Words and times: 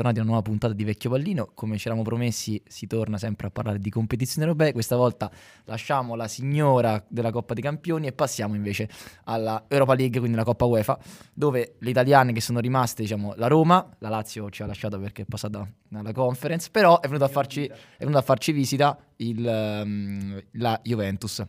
bentornati 0.00 0.18
a 0.18 0.22
una 0.22 0.30
nuova 0.30 0.42
puntata 0.42 0.72
di 0.72 0.84
Vecchio 0.84 1.10
Pallino. 1.10 1.50
Come 1.52 1.76
ci 1.76 1.86
eravamo 1.86 2.06
promessi, 2.06 2.62
si 2.66 2.86
torna 2.86 3.18
sempre 3.18 3.48
a 3.48 3.50
parlare 3.50 3.78
di 3.78 3.90
competizioni 3.90 4.46
europee. 4.46 4.72
Questa 4.72 4.96
volta 4.96 5.30
lasciamo 5.64 6.14
la 6.14 6.26
signora 6.26 7.04
della 7.06 7.30
Coppa 7.30 7.52
dei 7.52 7.62
Campioni 7.62 8.06
e 8.06 8.12
passiamo 8.12 8.54
invece 8.54 8.88
alla 9.24 9.64
Europa 9.68 9.94
League, 9.94 10.18
quindi 10.18 10.38
la 10.38 10.44
Coppa 10.44 10.64
UEFA, 10.64 10.98
dove 11.34 11.74
le 11.78 11.90
italiane 11.90 12.32
che 12.32 12.40
sono 12.40 12.60
rimaste, 12.60 13.02
diciamo, 13.02 13.34
la 13.36 13.46
Roma, 13.46 13.94
la 13.98 14.08
Lazio 14.08 14.48
ci 14.48 14.62
ha 14.62 14.66
lasciato 14.66 14.98
perché 14.98 15.22
è 15.22 15.26
passata 15.26 15.68
alla 15.92 16.12
conference, 16.12 16.70
però 16.70 17.00
è 17.00 17.06
venuta 17.06 17.26
a 17.26 17.28
farci, 17.28 17.70
venuta 17.98 18.18
a 18.18 18.22
farci 18.22 18.52
visita 18.52 18.96
il, 19.16 19.44
um, 19.84 20.42
la 20.52 20.80
Juventus 20.82 21.44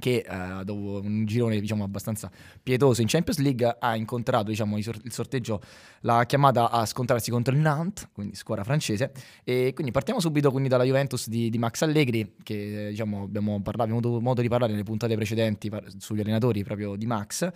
che 0.00 0.24
eh, 0.28 0.64
dopo 0.64 1.00
un 1.04 1.24
girone 1.24 1.60
diciamo, 1.60 1.84
abbastanza 1.84 2.28
pietoso 2.60 3.00
in 3.02 3.06
Champions 3.06 3.38
League 3.38 3.76
ha 3.78 3.94
incontrato 3.94 4.50
diciamo, 4.50 4.76
il 4.76 5.12
sorteggio, 5.12 5.60
l'ha 6.00 6.24
chiamata 6.26 6.70
a 6.70 6.84
scontrarsi 6.84 7.30
contro 7.30 7.54
il 7.54 7.60
Nantes, 7.60 8.08
quindi 8.12 8.34
squadra 8.34 8.64
francese. 8.64 9.12
E 9.44 9.70
quindi 9.74 9.92
partiamo 9.92 10.18
subito 10.18 10.50
quindi 10.50 10.68
dalla 10.68 10.82
Juventus 10.82 11.28
di, 11.28 11.50
di 11.50 11.58
Max 11.58 11.82
Allegri, 11.82 12.34
che 12.42 12.88
diciamo, 12.90 13.22
abbiamo, 13.22 13.62
parlato, 13.62 13.82
abbiamo 13.92 14.00
avuto 14.00 14.20
modo 14.20 14.40
di 14.40 14.48
parlare 14.48 14.72
nelle 14.72 14.82
puntate 14.82 15.14
precedenti 15.14 15.68
par- 15.68 15.86
sugli 15.98 16.20
allenatori 16.20 16.64
proprio 16.64 16.96
di 16.96 17.06
Max. 17.06 17.48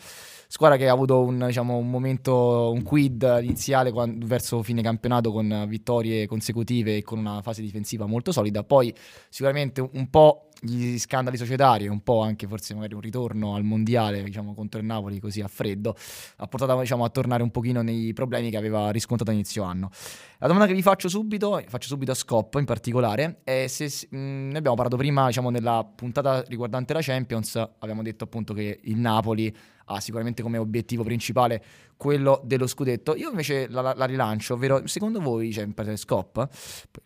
Squadra 0.47 0.77
che 0.77 0.89
ha 0.89 0.92
avuto 0.92 1.20
un, 1.23 1.47
diciamo, 1.47 1.77
un 1.77 1.91
momento, 1.91 2.70
un 2.70 2.83
quid 2.83 3.41
iniziale 3.42 3.91
quando, 3.91 4.27
verso 4.27 4.62
fine 4.62 4.83
campionato 4.83 5.33
con 5.33 5.64
vittorie 5.67 6.27
consecutive 6.27 6.98
e 6.98 7.03
con 7.03 7.19
una 7.19 7.42
fase 7.42 7.62
difensiva 7.62 8.06
molto 8.06 8.31
solida. 8.31 8.62
Poi 8.62 8.95
sicuramente 9.29 9.81
un 9.81 10.11
po' 10.11 10.51
gli 10.65 10.98
scandali 10.98 11.37
societari, 11.37 11.87
un 11.87 12.01
po' 12.01 12.23
anche 12.23 12.47
forse 12.47 12.75
magari 12.75 12.95
un 12.95 13.01
ritorno 13.01 13.55
al 13.55 13.65
mondiale 13.65 14.23
diciamo, 14.23 14.55
contro 14.55 14.81
il 14.81 14.87
Napoli 14.87 15.20
così 15.20 15.41
a 15.43 15.48
freddo, 15.48 15.95
ha 16.37 16.47
portato 16.47 16.79
diciamo, 16.81 17.05
a 17.05 17.11
tornare 17.11 17.43
un 17.43 17.51
pochino 17.51 17.83
nei 17.83 18.12
problemi 18.15 18.51
che 18.51 18.57
aveva 18.57 18.91
riscontrato 18.91 19.31
a 19.31 19.35
inizio 19.35 19.62
anno. 19.62 19.91
La 20.39 20.47
domanda 20.47 20.67
che 20.67 20.75
vi 20.75 20.83
faccio 20.83 21.09
subito, 21.09 21.62
faccio 21.67 21.89
subito 21.89 22.12
a 22.12 22.15
Scop 22.15 22.55
in 22.59 22.65
particolare, 22.65 23.41
è 23.45 23.67
se 23.67 24.09
mh, 24.09 24.17
ne 24.17 24.57
abbiamo 24.59 24.77
parlato 24.77 24.97
prima 24.97 25.27
diciamo, 25.27 25.51
nella 25.51 25.85
puntata 25.85 26.42
riguardante 26.48 26.95
la 26.95 27.01
Champions, 27.03 27.57
abbiamo 27.79 28.03
detto 28.03 28.25
appunto 28.25 28.55
che 28.55 28.81
il 28.83 28.97
Napoli 28.97 29.55
ha 29.86 30.00
sicuramente 30.00 30.42
come 30.42 30.58
obiettivo 30.58 31.02
principale 31.02 31.62
quello 31.96 32.40
dello 32.44 32.66
scudetto. 32.66 33.14
Io 33.14 33.30
invece 33.30 33.68
la, 33.68 33.80
la, 33.80 33.94
la 33.96 34.04
rilancio, 34.04 34.54
ovvero 34.54 34.86
secondo 34.86 35.20
voi, 35.20 35.52
cioè 35.52 35.66
per 35.68 35.96
Scop, 35.96 36.48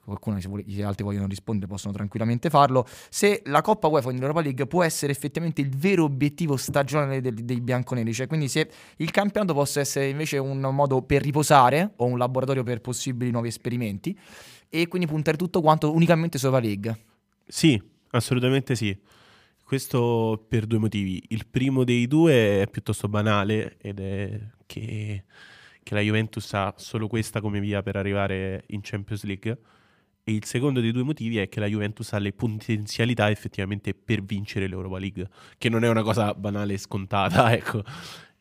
qualcuno 0.05 0.41
se 0.41 0.49
vuole, 0.49 0.65
gli 0.67 0.83
altri 0.83 1.05
vogliono 1.05 1.27
rispondere 1.27 1.71
possono 1.71 1.93
tranquillamente 1.93 2.51
farlo, 2.51 2.87
se 3.11 3.43
la 3.47 3.61
Coppa 3.61 3.89
UEFA 3.89 4.11
in 4.11 4.23
Europa 4.23 4.41
League 4.41 4.67
può 4.67 4.83
essere 4.83 5.13
effettivamente 5.13 5.61
il 5.61 5.71
vero 5.77 6.05
obiettivo 6.05 6.57
stagionale 6.57 7.21
dei, 7.21 7.45
dei 7.45 7.61
bianconeri, 7.61 8.13
cioè 8.13 8.27
quindi 8.27 8.49
se 8.49 8.69
il 8.97 9.11
campionato 9.11 9.55
possa 9.55 9.81
essere 9.81 10.09
invece 10.09 10.39
un 10.39 10.61
modo 10.61 11.03
per 11.03 11.23
riposare 11.23 11.93
o 11.97 12.07
un 12.07 12.19
laboratorio 12.19 12.63
per 12.63 12.81
possibili 12.81 13.31
nuovi 13.31 13.49
esperimenti 13.49 14.19
e 14.69 14.89
quindi 14.89 15.07
puntare 15.07 15.37
tutto 15.37 15.61
quanto 15.61 15.93
unicamente 15.93 16.39
sulla 16.39 16.59
League. 16.59 17.05
Sì, 17.47 17.81
assolutamente 18.11 18.75
sì. 18.75 18.97
Questo 19.69 20.47
per 20.49 20.65
due 20.65 20.79
motivi. 20.79 21.23
Il 21.29 21.47
primo 21.47 21.85
dei 21.85 22.07
due 22.07 22.63
è 22.63 22.69
piuttosto 22.71 23.07
banale 23.07 23.77
ed 23.77 24.01
è 24.01 24.41
che, 24.65 25.25
che, 25.83 25.95
la 25.95 26.01
Juventus 26.01 26.55
ha 26.55 26.73
solo 26.79 27.07
questa 27.07 27.43
come 27.43 27.61
via 27.61 27.83
per 27.83 27.97
arrivare 27.97 28.65
in 28.69 28.81
Champions 28.83 29.25
League. 29.25 29.59
E 30.25 30.33
il 30.33 30.47
secondo 30.47 30.81
dei 30.81 30.91
due 30.91 31.03
motivi 31.03 31.37
è 31.37 31.51
che 31.51 31.61
la 31.61 31.67
Juventus 31.67 32.15
ha 32.15 32.19
le 32.19 32.33
potenzialità 32.33 33.29
effettivamente 33.29 33.93
per 33.93 34.23
vincere 34.23 34.69
l'Europa 34.69 34.99
League, 34.99 35.29
che 35.59 35.69
non 35.69 35.85
è 35.85 35.89
una 35.91 36.03
cosa 36.03 36.33
banale 36.33 36.73
e 36.73 36.79
scontata, 36.79 37.53
ecco. 37.53 37.85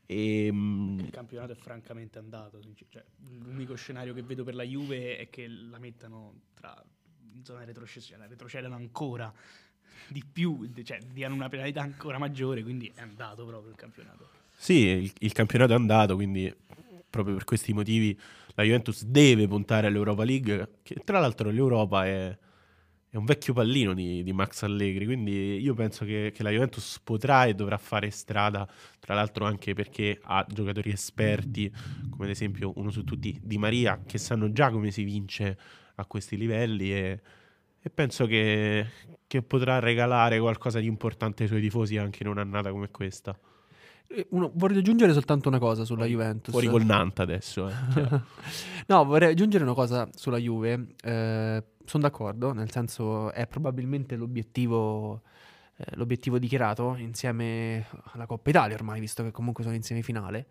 E, 0.05 0.45
ehm, 0.45 1.01
il 1.01 1.09
campionato 1.09 1.51
è 1.51 1.55
francamente 1.55 2.19
andato. 2.19 2.61
Cioè, 2.87 3.03
l'unico 3.43 3.75
scenario 3.75 4.13
che 4.13 4.21
vedo 4.23 4.45
per 4.45 4.55
la 4.55 4.63
Juve 4.63 5.17
è 5.17 5.29
che 5.29 5.45
la 5.49 5.77
mettano 5.77 6.43
tra 6.53 6.81
in 7.33 7.43
zona 7.43 7.65
retrocessione, 7.65 8.27
retrocedano 8.27 8.75
ancora 8.75 9.33
di 10.07 10.23
più, 10.29 10.69
cioè 10.83 10.99
diano 11.11 11.35
una 11.35 11.49
penalità 11.49 11.81
ancora 11.81 12.17
maggiore, 12.17 12.63
quindi 12.63 12.91
è 12.95 13.01
andato 13.01 13.45
proprio 13.45 13.71
il 13.71 13.77
campionato. 13.77 14.29
Sì, 14.55 14.85
il, 14.85 15.11
il 15.19 15.31
campionato 15.33 15.73
è 15.73 15.75
andato, 15.75 16.15
quindi 16.15 16.53
proprio 17.09 17.35
per 17.35 17.43
questi 17.43 17.73
motivi 17.73 18.17
la 18.55 18.63
Juventus 18.63 19.03
deve 19.03 19.47
puntare 19.47 19.87
all'Europa 19.87 20.23
League, 20.23 20.79
che 20.81 20.95
tra 21.03 21.19
l'altro 21.19 21.51
l'Europa 21.51 22.05
è, 22.07 22.35
è 23.09 23.15
un 23.15 23.25
vecchio 23.25 23.53
pallino 23.53 23.93
di, 23.93 24.23
di, 24.23 24.33
Max 24.33 24.63
Allegri, 24.63 25.05
quindi 25.05 25.59
io 25.59 25.75
penso 25.75 26.05
che, 26.05 26.31
che, 26.33 26.41
la 26.41 26.49
Juventus 26.49 26.99
potrà 27.03 27.45
e 27.45 27.53
dovrà 27.53 27.77
fare 27.77 28.09
strada, 28.09 28.67
tra 28.99 29.13
l'altro 29.13 29.45
anche 29.45 29.73
perché 29.73 30.19
ha 30.23 30.43
giocatori 30.49 30.89
esperti, 30.89 31.71
come 32.09 32.25
ad 32.25 32.31
esempio 32.31 32.73
uno 32.77 32.89
su 32.89 33.03
tutti 33.03 33.39
Di 33.43 33.59
Maria, 33.59 34.01
che 34.05 34.17
sanno 34.17 34.51
già 34.51 34.71
come 34.71 34.89
si 34.89 35.03
vince 35.03 35.57
a 35.93 36.05
questi 36.05 36.35
livelli 36.35 36.91
e 36.93 37.21
e 37.81 37.89
penso 37.89 38.25
che, 38.25 38.85
che, 39.27 39.41
potrà 39.41 39.79
regalare 39.79 40.39
qualcosa 40.39 40.79
di 40.79 40.87
importante 40.87 41.43
ai 41.43 41.49
suoi 41.49 41.61
tifosi 41.61 41.97
anche 41.97 42.23
in 42.23 42.29
un'annata 42.29 42.71
come 42.71 42.89
questa. 42.89 43.37
Eh, 44.07 44.27
uno, 44.31 44.51
vorrei 44.53 44.77
aggiungere 44.77 45.13
soltanto 45.13 45.49
una 45.49 45.59
cosa 45.59 45.83
sulla 45.83 46.05
Juventus. 46.05 46.51
Fuori 46.51 46.67
col 46.67 46.85
Nanta 46.85 47.23
adesso. 47.23 47.69
Eh. 47.69 47.73
no, 48.87 49.05
vorrei 49.05 49.31
aggiungere 49.31 49.63
una 49.63 49.73
cosa 49.73 50.07
sulla 50.13 50.37
Juve. 50.37 50.95
Eh, 51.01 51.63
sono 51.83 52.03
d'accordo, 52.03 52.53
nel 52.53 52.71
senso 52.71 53.31
è 53.31 53.47
probabilmente 53.47 54.15
l'obiettivo, 54.15 55.21
eh, 55.77 55.95
l'obiettivo 55.95 56.37
dichiarato 56.37 56.95
insieme 56.97 57.87
alla 58.11 58.25
Coppa 58.25 58.49
Italia 58.49 58.75
ormai, 58.75 58.99
visto 58.99 59.23
che 59.23 59.31
comunque 59.31 59.63
sono 59.63 59.75
in 59.75 59.83
semifinale. 59.83 60.47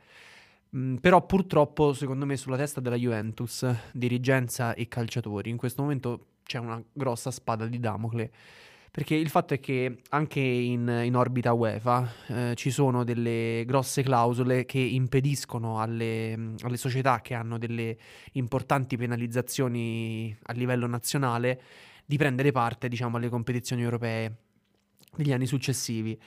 Mm, 0.76 0.96
però 0.96 1.24
purtroppo, 1.24 1.92
secondo 1.92 2.26
me, 2.26 2.36
sulla 2.36 2.56
testa 2.56 2.80
della 2.80 2.96
Juventus, 2.96 3.66
dirigenza 3.92 4.74
e 4.74 4.88
calciatori, 4.88 5.48
in 5.48 5.56
questo 5.56 5.82
momento 5.82 6.26
c'è 6.46 6.58
una 6.58 6.82
grossa 6.92 7.30
spada 7.30 7.66
di 7.66 7.78
Damocle. 7.80 8.30
Perché 8.96 9.14
il 9.14 9.28
fatto 9.28 9.52
è 9.52 9.60
che 9.60 9.98
anche 10.08 10.40
in, 10.40 10.88
in 11.04 11.14
orbita 11.14 11.52
UEFA 11.52 12.12
eh, 12.28 12.52
ci 12.54 12.70
sono 12.70 13.04
delle 13.04 13.64
grosse 13.66 14.02
clausole 14.02 14.64
che 14.64 14.78
impediscono 14.78 15.82
alle, 15.82 16.54
alle, 16.60 16.78
società 16.78 17.20
che 17.20 17.34
hanno 17.34 17.58
delle 17.58 17.94
importanti 18.32 18.96
penalizzazioni 18.96 20.34
a 20.44 20.52
livello 20.54 20.86
nazionale 20.86 21.60
di 22.06 22.16
prendere 22.16 22.52
parte 22.52 22.88
diciamo, 22.88 23.18
alle 23.18 23.28
competizioni 23.28 23.82
europee 23.82 24.36
degli 25.14 25.32
anni 25.32 25.46
successivi. 25.46 26.18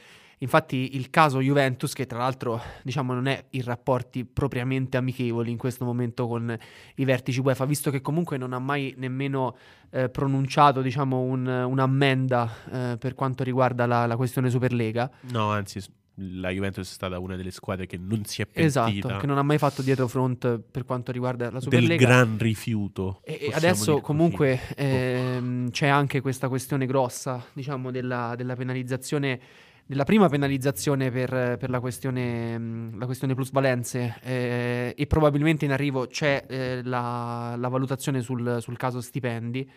Infatti 0.42 0.96
il 0.96 1.10
caso 1.10 1.42
Juventus, 1.42 1.94
che 1.94 2.06
tra 2.06 2.20
l'altro 2.20 2.62
diciamo, 2.84 3.14
non 3.14 3.28
è 3.28 3.46
in 3.52 3.64
rapporti 3.64 4.24
propriamente 4.24 4.96
amichevoli 4.96 5.52
in 5.52 5.58
questo 5.58 5.84
momento 5.84 6.28
con 6.28 6.58
i 6.96 7.06
vertici 7.06 7.40
UEFA, 7.40 7.66
visto 7.66 7.92
che 7.92 8.00
comunque 8.02 8.38
non 8.38 8.54
ha 8.54 8.60
mai 8.60 8.94
nemmeno 8.98 9.58
eh, 9.90 10.10
pronunciato 10.10 10.82
diciamo, 10.82 11.20
un, 11.20 11.46
un'ammenda 11.46 12.54
eh, 12.72 12.98
per 12.98 13.16
quanto 13.16 13.44
riguarda 13.44 13.86
la, 13.86 14.06
la, 14.06 14.16
questione 14.16 14.50
Superlega. 14.50 15.12
No, 15.32 15.52
anzi 15.52 15.82
la 16.22 16.50
Juventus 16.50 16.90
è 16.90 16.94
stata 16.94 17.20
una 17.20 17.36
delle 17.36 17.52
squadre 17.52 17.86
che 17.86 17.98
non 17.98 18.24
si 18.26 18.42
è 18.42 18.46
pentita. 18.46 18.88
Esatto, 18.90 19.18
che 19.18 19.26
non 19.26 19.38
ha 19.38 19.44
mai 19.44 19.58
fatto 19.58 19.82
dietro 19.82 20.08
front 20.08 20.60
per 20.60 20.86
quanto 20.86 21.12
riguarda 21.12 21.52
la 21.52 21.60
Superlega. 21.60 21.96
Del 21.96 21.98
gran 21.98 22.38
rifiuto. 22.38 23.20
E 23.24 23.52
adesso 23.54 24.00
comunque 24.00 24.60
ehm, 24.76 25.70
c'è 25.72 25.88
anche 25.88 26.22
questa 26.22 26.48
questione 26.48 26.86
grossa, 26.86 27.44
diciamo, 27.54 27.92
della, 27.92 28.36
della 28.38 28.56
penalizzazione 28.56 29.40
nella 29.90 30.04
prima 30.04 30.30
penalizzazione 30.30 31.10
per, 31.10 31.58
per 31.58 31.70
la, 31.70 31.80
questione, 31.80 32.92
la, 32.96 33.06
questione, 33.06 33.34
plusvalenze 33.34 34.20
eh, 34.22 34.94
e 34.96 35.08
probabilmente 35.08 35.66
in 35.66 35.72
arrivo 35.72 36.06
c'è 36.06 36.46
eh, 36.48 36.82
la, 36.84 37.56
la, 37.58 37.68
valutazione 37.70 38.22
sul, 38.22 38.58
sul, 38.62 38.78
caso 38.78 39.02
stipendi. 39.02 39.68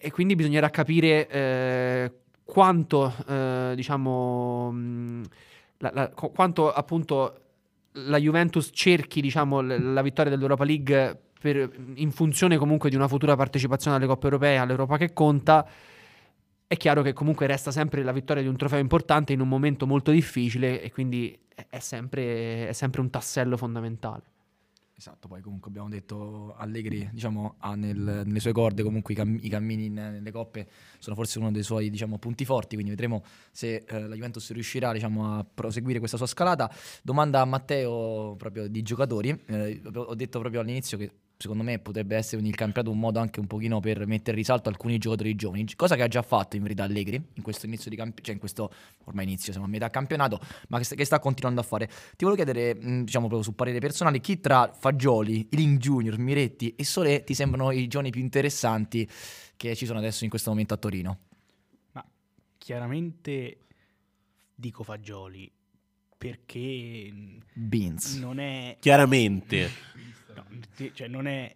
E, 0.00 0.10
quindi 0.12 0.36
bisognerà 0.36 0.70
capire 0.70 1.28
eh, 1.28 2.12
quanto, 2.44 3.12
eh, 3.26 3.72
diciamo, 3.74 4.72
la, 5.78 5.90
la, 5.92 6.08
quanto 6.10 6.72
appunto 6.72 7.40
la 7.92 8.18
Juventus 8.18 8.70
cerchi 8.72 9.20
diciamo, 9.20 9.60
la 9.60 10.02
vittoria 10.02 10.30
dell'Europa 10.30 10.62
League 10.62 11.20
per, 11.40 11.68
in 11.94 12.12
funzione 12.12 12.56
comunque 12.56 12.90
di 12.90 12.96
una 12.96 13.08
futura 13.08 13.34
partecipazione 13.34 13.96
alle 13.96 14.06
coppe 14.06 14.26
europee, 14.26 14.56
all'Europa 14.56 14.96
che 14.96 15.12
conta 15.12 15.66
è 16.68 16.76
chiaro 16.76 17.00
che 17.00 17.14
comunque 17.14 17.46
resta 17.46 17.70
sempre 17.70 18.02
la 18.02 18.12
vittoria 18.12 18.42
di 18.42 18.48
un 18.48 18.56
trofeo 18.56 18.78
importante 18.78 19.32
in 19.32 19.40
un 19.40 19.48
momento 19.48 19.86
molto 19.86 20.10
difficile 20.10 20.82
e 20.82 20.92
quindi 20.92 21.36
è 21.70 21.78
sempre, 21.78 22.68
è 22.68 22.72
sempre 22.74 23.00
un 23.00 23.08
tassello 23.08 23.56
fondamentale. 23.56 24.22
Esatto, 24.94 25.28
poi 25.28 25.40
comunque 25.40 25.70
abbiamo 25.70 25.88
detto 25.88 26.54
Allegri 26.58 27.08
diciamo, 27.10 27.54
ha 27.58 27.74
nel, 27.74 28.22
nelle 28.26 28.40
sue 28.40 28.52
corde 28.52 28.82
comunque 28.82 29.14
i, 29.14 29.16
cam- 29.16 29.38
i 29.40 29.48
cammini 29.48 29.86
in, 29.86 29.94
nelle 29.94 30.30
coppe 30.30 30.68
sono 30.98 31.14
forse 31.14 31.38
uno 31.38 31.50
dei 31.52 31.62
suoi 31.62 31.88
diciamo, 31.88 32.18
punti 32.18 32.44
forti, 32.44 32.74
quindi 32.74 32.90
vedremo 32.90 33.22
se 33.50 33.84
eh, 33.86 34.06
la 34.06 34.14
Juventus 34.14 34.50
riuscirà 34.52 34.92
diciamo, 34.92 35.38
a 35.38 35.44
proseguire 35.44 36.00
questa 36.00 36.16
sua 36.18 36.26
scalata. 36.26 36.70
Domanda 37.00 37.40
a 37.40 37.44
Matteo 37.46 38.34
proprio 38.36 38.68
di 38.68 38.82
giocatori, 38.82 39.30
eh, 39.46 39.80
ho 39.94 40.14
detto 40.14 40.38
proprio 40.40 40.60
all'inizio 40.60 40.98
che 40.98 41.12
secondo 41.38 41.62
me 41.62 41.78
potrebbe 41.78 42.16
essere 42.16 42.42
il 42.42 42.54
campionato 42.56 42.92
un 42.92 42.98
modo 42.98 43.20
anche 43.20 43.38
un 43.38 43.46
pochino 43.46 43.78
per 43.78 44.06
mettere 44.06 44.32
in 44.32 44.38
risalto 44.38 44.68
alcuni 44.68 44.98
giocatori 44.98 45.36
giovani, 45.36 45.64
cosa 45.76 45.94
che 45.94 46.02
ha 46.02 46.08
già 46.08 46.22
fatto 46.22 46.56
in 46.56 46.62
verità 46.62 46.82
Allegri 46.82 47.14
in 47.14 47.42
questo 47.42 47.66
inizio 47.66 47.90
di 47.90 47.96
campionato, 47.96 48.24
cioè 48.24 48.34
in 48.34 48.40
questo 48.40 48.72
ormai 49.04 49.24
inizio, 49.24 49.52
siamo 49.52 49.66
a 49.66 49.70
metà 49.70 49.88
campionato, 49.88 50.40
ma 50.68 50.80
che 50.80 51.04
sta, 51.04 51.20
continuando 51.20 51.60
a 51.60 51.64
fare. 51.64 51.86
Ti 51.86 52.24
volevo 52.24 52.42
chiedere, 52.42 52.76
diciamo 53.04 53.28
proprio 53.28 53.42
su 53.42 53.54
parere 53.54 53.78
personale, 53.78 54.20
chi 54.20 54.40
tra 54.40 54.72
Fagioli, 54.76 55.46
Iling 55.52 55.78
Junior, 55.78 56.18
Miretti 56.18 56.74
e 56.74 56.84
Sole 56.84 57.22
ti 57.22 57.34
sembrano 57.34 57.70
i 57.70 57.86
giovani 57.86 58.10
più 58.10 58.20
interessanti 58.20 59.08
che 59.56 59.76
ci 59.76 59.86
sono 59.86 59.98
adesso 59.98 60.24
in 60.24 60.30
questo 60.30 60.50
momento 60.50 60.74
a 60.74 60.76
Torino? 60.76 61.18
Ma 61.92 62.04
chiaramente 62.58 63.58
dico 64.54 64.82
Fagioli 64.82 65.50
perché 66.18 67.12
Beans. 67.54 68.18
non 68.18 68.38
è 68.40 68.76
Chiaramente. 68.80 69.70
no, 70.34 70.44
cioè 70.92 71.06
non 71.08 71.26
è 71.26 71.54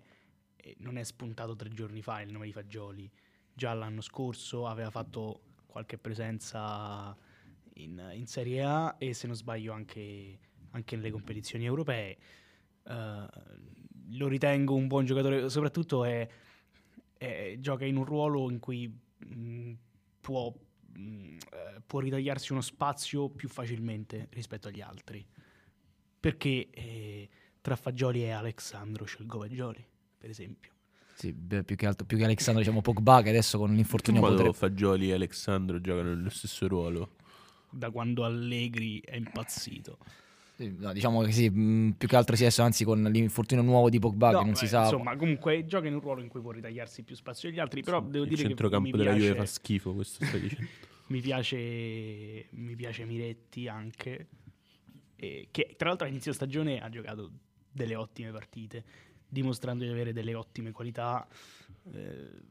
eh, 0.56 0.76
non 0.78 0.96
è 0.96 1.02
spuntato 1.02 1.56
tre 1.56 1.68
giorni 1.70 2.00
fa 2.02 2.20
il 2.20 2.30
nome 2.32 2.46
di 2.46 2.52
Fagioli. 2.52 3.10
Già 3.52 3.74
l'anno 3.74 4.00
scorso 4.00 4.66
aveva 4.66 4.90
fatto 4.90 5.40
qualche 5.66 5.98
presenza 5.98 7.14
in, 7.74 8.10
in 8.14 8.26
Serie 8.26 8.62
A 8.62 8.94
e 8.98 9.12
se 9.12 9.26
non 9.26 9.34
sbaglio 9.36 9.72
anche, 9.72 10.38
anche 10.70 10.96
nelle 10.96 11.10
competizioni 11.10 11.64
europee. 11.64 12.16
Eh, 12.84 13.26
lo 14.14 14.28
ritengo 14.28 14.74
un 14.74 14.86
buon 14.86 15.04
giocatore, 15.04 15.48
soprattutto 15.48 16.04
è, 16.04 16.28
è- 17.18 17.56
gioca 17.58 17.84
in 17.84 17.96
un 17.96 18.04
ruolo 18.04 18.50
in 18.50 18.58
cui 18.58 18.86
mh, 19.18 19.72
può, 20.20 20.52
mh, 20.94 21.36
eh, 21.52 21.80
può 21.86 22.00
ritagliarsi 22.00 22.52
uno 22.52 22.60
spazio 22.60 23.28
più 23.28 23.48
facilmente 23.48 24.28
rispetto 24.30 24.68
agli 24.68 24.80
altri. 24.80 25.24
Perché 26.20 26.70
eh, 26.70 27.28
tra 27.60 27.76
Fagioli 27.76 28.22
e 28.22 28.30
Alexandro 28.30 29.04
scelgo 29.04 29.40
Fagioli, 29.40 29.84
per 30.18 30.30
esempio. 30.30 30.70
Sì, 31.14 31.32
beh, 31.32 31.64
più 31.64 31.76
che 31.76 31.86
altro, 31.86 32.06
più 32.06 32.16
che 32.16 32.24
Alexandro, 32.24 32.62
diciamo 32.62 32.80
Pogba 32.80 33.22
che 33.22 33.28
adesso 33.28 33.58
con 33.58 33.74
l'infortunio 33.74 34.20
Modo 34.20 34.34
potrebbe... 34.34 34.56
Fagioli 34.56 35.10
e 35.10 35.14
Alexandro 35.14 35.80
giocano 35.80 36.14
nello 36.14 36.30
stesso 36.30 36.66
ruolo. 36.66 37.16
Da 37.70 37.90
quando 37.90 38.24
Allegri 38.24 39.00
è 39.00 39.16
impazzito. 39.16 39.98
Sì, 40.54 40.74
no, 40.78 40.92
diciamo 40.92 41.22
che 41.22 41.32
sì, 41.32 41.48
mh, 41.48 41.94
più 41.96 42.06
che 42.06 42.16
altro 42.16 42.36
si 42.36 42.42
è 42.42 42.46
adesso, 42.46 42.62
anzi 42.62 42.84
con 42.84 43.02
l'infortunio 43.02 43.64
nuovo 43.64 43.88
di 43.88 43.98
Pogba 43.98 44.30
No, 44.32 44.38
che 44.40 44.44
non 44.44 44.54
si 44.54 44.66
eh, 44.66 44.68
sa... 44.68 44.82
Insomma, 44.82 45.16
comunque 45.16 45.64
gioca 45.64 45.86
in 45.86 45.94
un 45.94 46.00
ruolo 46.00 46.20
in 46.20 46.28
cui 46.28 46.40
può 46.40 46.50
ritagliarsi 46.50 47.02
più 47.02 47.16
spazio 47.16 47.48
degli 47.48 47.58
altri, 47.58 47.82
però 47.82 48.00
devo 48.00 48.24
Il 48.24 48.30
dire 48.30 48.36
che 48.36 48.42
mi 48.42 48.48
centrocampo 48.48 48.96
della 48.96 49.14
Juve 49.14 49.34
fa 49.34 49.46
schifo, 49.46 49.94
questo 49.94 50.24
stai 50.24 50.40
dicendo. 50.40 50.68
mi 51.08 51.20
piace, 51.20 52.46
mi 52.50 52.76
piace 52.76 53.04
Miretti 53.04 53.66
anche, 53.66 54.26
e 55.16 55.48
che 55.50 55.74
tra 55.76 55.88
l'altro 55.88 56.06
all'inizio 56.06 56.32
stagione 56.32 56.80
ha 56.80 56.88
giocato 56.90 57.30
delle 57.70 57.94
ottime 57.94 58.30
partite, 58.30 58.84
dimostrando 59.26 59.84
di 59.84 59.90
avere 59.90 60.12
delle 60.12 60.34
ottime 60.34 60.70
qualità. 60.70 61.26
eh, 61.92 62.50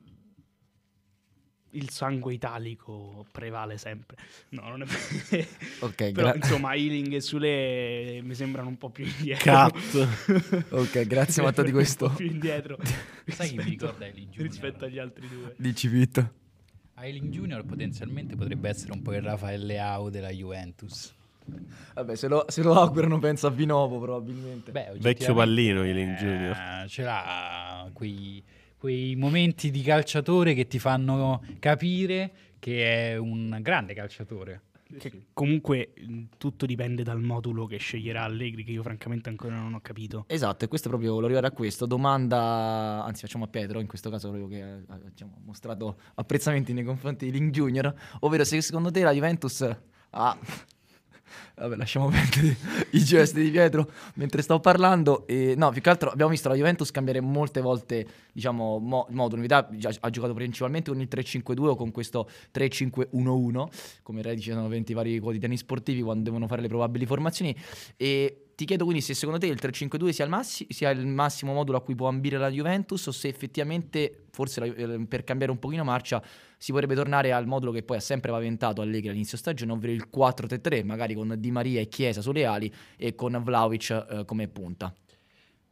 il 1.71 1.89
sangue 1.89 2.33
italico 2.33 3.25
prevale 3.31 3.77
sempre. 3.77 4.18
No, 4.50 4.68
non 4.69 4.81
è 4.81 4.85
Ok, 5.79 6.12
Però 6.12 6.29
gra- 6.29 6.35
insomma, 6.35 6.73
Ealing 6.75 7.13
e 7.13 7.21
Sule 7.21 8.19
mi 8.23 8.33
sembrano 8.35 8.68
un 8.69 8.77
po' 8.77 8.89
più 8.89 9.06
indietro. 9.06 9.69
Cut. 9.69 10.65
ok, 10.73 11.01
grazie 11.07 11.41
Matteo 11.44 11.63
di 11.63 11.71
questo. 11.71 12.06
Un 12.06 12.12
po' 12.12 12.18
più 12.18 12.25
indietro 12.27 12.77
Sai 13.27 13.50
chi 13.50 13.56
mi 13.56 13.63
rispetto- 13.63 13.69
ricorda 13.69 14.06
Ailing 14.06 14.27
Junior? 14.29 14.47
rispetto 14.50 14.85
agli 14.85 14.97
altri 15.00 15.27
due. 15.27 15.53
Dici 15.57 15.89
Pete. 15.89 16.31
Ailing 16.95 17.29
Junior 17.31 17.63
potenzialmente 17.65 18.35
potrebbe 18.35 18.69
essere 18.69 18.91
un 18.91 19.01
po' 19.01 19.13
il 19.13 19.21
Rafael 19.21 19.65
Leao 19.65 20.09
della 20.09 20.29
Juventus. 20.29 21.13
Vabbè, 21.95 22.15
se 22.15 22.27
lo, 22.27 22.45
se 22.47 22.62
lo 22.62 22.75
augurano 22.75 23.18
penso 23.18 23.47
a 23.47 23.50
Vinovo 23.50 24.00
probabilmente. 24.00 24.71
Beh, 24.71 24.91
Vecchio 25.00 25.33
pallino, 25.33 25.83
Ealing 25.83 26.15
Junior. 26.15 26.56
Eh, 26.56 26.88
ce 26.88 27.01
l'ha 27.03 27.89
quei, 27.91 28.41
quei 28.81 29.16
momenti 29.16 29.69
di 29.69 29.83
calciatore 29.83 30.56
che 30.56 30.66
ti 30.66 30.80
fanno 30.80 31.44
capire 31.60 32.31
che 32.57 33.12
è 33.12 33.16
un 33.16 33.60
grande 33.62 33.94
calciatore. 33.94 34.62
Che 34.98 35.28
comunque 35.33 35.94
mh, 35.95 36.24
tutto 36.39 36.66
dipende 36.66 37.04
dal 37.04 37.22
modulo 37.22 37.68
che 37.68 37.78
sceglierà 37.78 38.24
Allegri, 38.24 38.63
che 38.63 38.72
io 38.72 38.81
francamente 38.81 39.30
ancora 39.30 39.54
non 39.54 39.75
ho 39.75 39.81
capito. 39.81 40.25
Esatto, 40.25 40.66
e 40.66 40.68
questo 40.68 40.88
è 40.88 40.89
proprio, 40.89 41.12
volevo 41.12 41.28
arrivare 41.31 41.54
a 41.54 41.56
questo, 41.56 41.86
domanda, 41.86 43.04
anzi 43.06 43.22
facciamo 43.22 43.44
a 43.44 43.48
Pietro, 43.50 43.80
in 43.80 43.86
questo 43.86 44.10
caso 44.10 44.31
proprio 44.31 44.48
che 44.48 44.63
ha 44.63 45.00
diciamo, 45.10 45.42
mostrato 45.45 46.00
apprezzamenti 46.16 46.74
nei 46.74 46.83
confronti 46.83 47.25
di 47.25 47.38
Link 47.38 47.51
Junior, 47.51 47.94
ovvero 48.22 48.44
se 48.44 48.60
secondo 48.62 48.89
te 48.89 49.04
la 49.04 49.13
Juventus 49.13 49.62
ha... 50.10 50.39
Vabbè, 51.56 51.75
lasciamo 51.75 52.10
perdere 52.10 52.57
i 52.92 53.04
gesti 53.04 53.42
di 53.42 53.51
Pietro 53.51 53.89
mentre 54.16 54.42
stavo 54.42 54.60
parlando. 54.60 55.25
E, 55.28 55.54
no, 55.57 55.69
più 55.72 55.81
che 55.81 55.89
altro 55.89 56.10
abbiamo 56.10 56.31
visto 56.31 56.50
la 56.50 56.56
Juventus 56.56 56.92
cambiare 56.92 57.22
molte 57.22 57.62
volte, 57.62 58.07
diciamo, 58.31 58.80
mo- 58.80 59.07
modo. 59.10 59.39
Già- 59.45 59.68
ha 60.00 60.10
giocato 60.10 60.33
principalmente 60.33 60.92
con 60.92 61.00
il 61.00 61.07
3-5-2 61.10 61.66
o 61.68 61.75
con 61.75 61.92
questo 61.92 62.30
3-5-1-1, 62.54 63.68
come 64.04 64.22
redigano 64.22 64.68
20 64.68 64.94
vari 64.94 65.19
quotidiani 65.19 65.57
sportivi 65.57 66.01
quando 66.01 66.24
devono 66.24 66.48
fare 66.48 66.62
le 66.62 66.68
probabili 66.68 67.06
formazioni. 67.06 67.56
E 67.98 68.41
ti 68.56 68.65
chiedo 68.65 68.83
quindi 68.83 69.01
se 69.01 69.13
secondo 69.13 69.39
te 69.39 69.48
il 69.48 69.57
3-5-2 69.59 70.09
sia 70.09 70.24
il, 70.25 70.30
massi- 70.30 70.68
sia 70.69 70.89
il 70.92 71.06
massimo 71.07 71.53
modulo 71.53 71.77
a 71.77 71.81
cui 71.81 71.95
può 71.95 72.07
ambire 72.07 72.38
la 72.38 72.50
Juventus 72.50 73.06
o 73.07 73.12
se 73.12 73.27
effettivamente, 73.27 74.25
forse 74.31 74.59
la- 74.59 74.65
eh, 74.68 75.06
per 75.07 75.24
cambiare 75.24 75.51
un 75.51 75.59
pochino 75.59 75.83
marcia, 75.83 76.21
si 76.57 76.71
potrebbe 76.71 76.94
tornare 76.95 77.31
al 77.31 77.48
modulo 77.48 77.71
che 77.71 77.81
poi 77.83 77.98
ha 77.98 78.01
sempre 78.01 78.31
paventato 78.31 78.81
Allegri 78.81 79.09
all'inizio 79.09 79.38
stagione, 79.38 79.71
ovvero 79.71 79.94
il 79.94 80.07
4-3-3, 80.12 80.83
magari 80.83 81.13
con 81.15 81.36
Di 81.38 81.51
Maria 81.51 81.81
e 81.81 81.88
Chiesa 81.88 82.21
sulle 82.21 82.45
ali 82.45 82.71
e 82.98 83.15
con 83.15 83.42
Vlaovic 83.44 83.89
eh, 84.09 84.25
come 84.25 84.48
punta. 84.48 84.94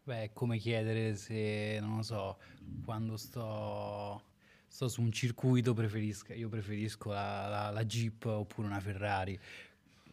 Beh, 0.03 0.23
è 0.23 0.29
come 0.33 0.57
chiedere 0.57 1.15
se, 1.15 1.77
non 1.81 1.97
lo 1.97 2.01
so, 2.01 2.37
quando 2.83 3.15
sto, 3.17 4.23
sto 4.67 4.87
su 4.87 5.01
un 5.01 5.11
circuito 5.11 5.73
preferisco, 5.75 6.33
io 6.33 6.49
preferisco 6.49 7.09
la, 7.11 7.47
la- 7.47 7.69
la 7.69 7.85
Jeep 7.85 8.25
oppure 8.25 8.67
una 8.67 8.79
Ferrari. 8.79 9.39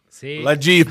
Se 0.09 0.39
La 0.41 0.55
Jeep. 0.57 0.89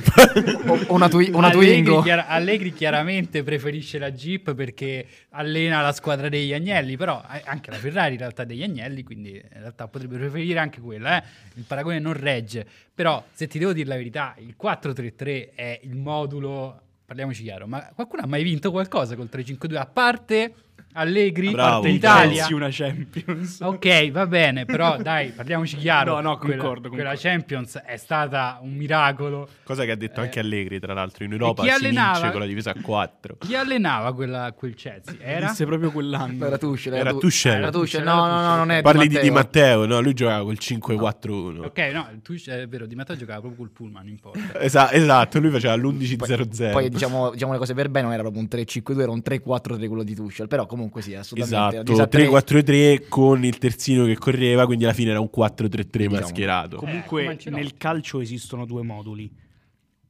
O, 0.66 0.94
una, 0.94 1.08
twi- 1.08 1.30
una 1.32 1.48
Allegri, 1.48 1.82
Twingo. 1.82 2.02
chiara- 2.02 2.26
Allegri 2.28 2.72
chiaramente 2.72 3.42
preferisce 3.42 3.98
la 3.98 4.12
Jeep 4.12 4.54
perché 4.54 5.06
allena 5.30 5.80
la 5.80 5.92
squadra 5.92 6.28
degli 6.28 6.52
agnelli, 6.52 6.96
però 6.96 7.24
anche 7.44 7.70
la 7.70 7.76
Ferrari 7.78 8.12
in 8.12 8.18
realtà 8.20 8.42
è 8.42 8.46
degli 8.46 8.62
agnelli, 8.62 9.02
quindi 9.02 9.30
in 9.30 9.42
realtà 9.60 9.88
potrebbe 9.88 10.16
preferire 10.18 10.58
anche 10.58 10.80
quella. 10.80 11.20
eh. 11.20 11.26
Il 11.54 11.64
paragone 11.66 11.98
non 11.98 12.12
regge, 12.12 12.64
però 12.94 13.24
se 13.32 13.48
ti 13.48 13.58
devo 13.58 13.72
dire 13.72 13.88
la 13.88 13.96
verità, 13.96 14.34
il 14.38 14.54
4-3-3 14.60 15.48
è 15.54 15.80
il 15.82 15.96
modulo, 15.96 16.80
parliamoci 17.06 17.42
chiaro, 17.42 17.66
ma 17.66 17.90
qualcuno 17.94 18.22
ha 18.22 18.26
mai 18.26 18.42
vinto 18.42 18.70
qualcosa 18.70 19.16
col 19.16 19.28
3-5-2 19.32 19.74
a 19.76 19.86
parte 19.86 20.52
Allegri, 20.96 21.50
Bravo, 21.50 21.82
parte 21.82 21.88
Italia? 21.90 22.46
Una 22.50 22.68
Champions. 22.70 23.60
Ok, 23.66 24.10
va 24.10 24.26
bene, 24.26 24.64
però 24.64 24.96
dai, 25.02 25.28
parliamoci 25.30 25.76
chiaro. 25.76 26.14
No, 26.14 26.20
no, 26.20 26.38
Quella- 26.38 26.56
concordo, 26.56 26.88
Quella, 26.88 27.10
concordo. 27.10 27.28
Champions 27.28 27.76
è 27.84 27.96
stata 27.96 28.58
un 28.62 28.72
miracolo. 28.74 29.48
Cosa 29.62 29.84
che 29.84 29.90
ha 29.90 29.96
detto 29.96 30.20
Eh. 30.20 30.24
anche 30.24 30.40
Allegri, 30.40 30.80
tra 30.80 30.94
l'altro, 30.94 31.24
in 31.24 31.32
Europa 31.32 31.62
chi 31.62 31.68
si 31.68 31.74
allenava? 31.74 32.12
vince 32.14 32.30
con 32.30 32.40
la 32.40 32.46
difesa 32.46 32.70
a 32.70 32.74
4. 32.80 33.36
Chi 33.40 33.54
allenava 33.54 34.14
quella- 34.14 34.52
quel 34.56 34.74
Chelsea? 34.74 35.14
Era? 35.20 35.48
Disse 35.48 35.64
proprio 35.66 35.90
quell'anno. 35.90 36.46
Era 36.46 36.56
Tuchel, 36.58 36.94
Era 36.94 37.10
Tu- 37.10 37.18
Tuchel. 37.18 37.52
Era 37.52 37.70
Tuchel, 37.70 38.00
Era 38.00 38.14
no, 38.14 38.26
no, 38.26 38.40
no, 38.40 38.56
non 38.56 38.70
è 38.70 38.80
Parli 38.82 39.06
di 39.08 39.18
Di 39.18 39.30
Matteo. 39.30 39.84
No? 39.86 40.00
Lui 40.00 40.14
giocava 40.14 40.42
col 40.44 40.56
5-4-1. 40.58 41.64
Ok, 41.64 41.78
no, 41.92 42.08
tu 42.22 42.34
è 42.46 42.66
vero, 42.66 42.86
Di 42.86 42.94
Matteo 42.94 43.16
giocava 43.16 43.40
proprio 43.40 43.58
col 43.60 43.70
pullman, 43.70 44.02
non 44.04 44.12
importa. 44.12 44.58
Esa- 44.60 44.90
esatto, 44.92 45.38
lui 45.40 45.50
faceva 45.50 45.74
l'11-0-0. 45.76 46.72
Poi 46.72 46.88
diciamo, 46.88 47.30
diciamo 47.32 47.52
le 47.52 47.58
cose 47.58 47.74
per 47.74 47.88
bene, 47.90 48.04
non 48.06 48.14
era 48.14 48.22
proprio 48.22 48.40
un 48.42 48.48
3-5-2, 48.50 49.00
era 49.00 49.10
un 49.10 49.22
3-4-3 49.24 49.86
quello 49.86 50.02
di 50.02 50.14
Tuchel, 50.14 50.46
però 50.48 50.64
comunque 50.66 50.84
sì, 51.00 51.14
assolutamente. 51.14 51.76
Esatto, 51.76 51.92
Disattre- 51.92 52.28
3-4-3 52.28 53.08
con 53.08 53.44
il 53.44 53.58
terzino 53.58 54.04
che 54.04 54.16
correva, 54.16 54.66
quindi 54.66 54.84
alla 54.84 54.92
fine 54.92 55.10
era 55.10 55.20
un 55.20 55.30
4-3-3 55.34 55.90
Diciamo. 55.90 56.20
mascherato. 56.20 56.76
come 56.76 57.04
Comunque 57.06 57.38
nel 57.50 57.74
calcio 57.74 58.20
esistono 58.20 58.64
due 58.66 58.82
moduli. 58.82 59.30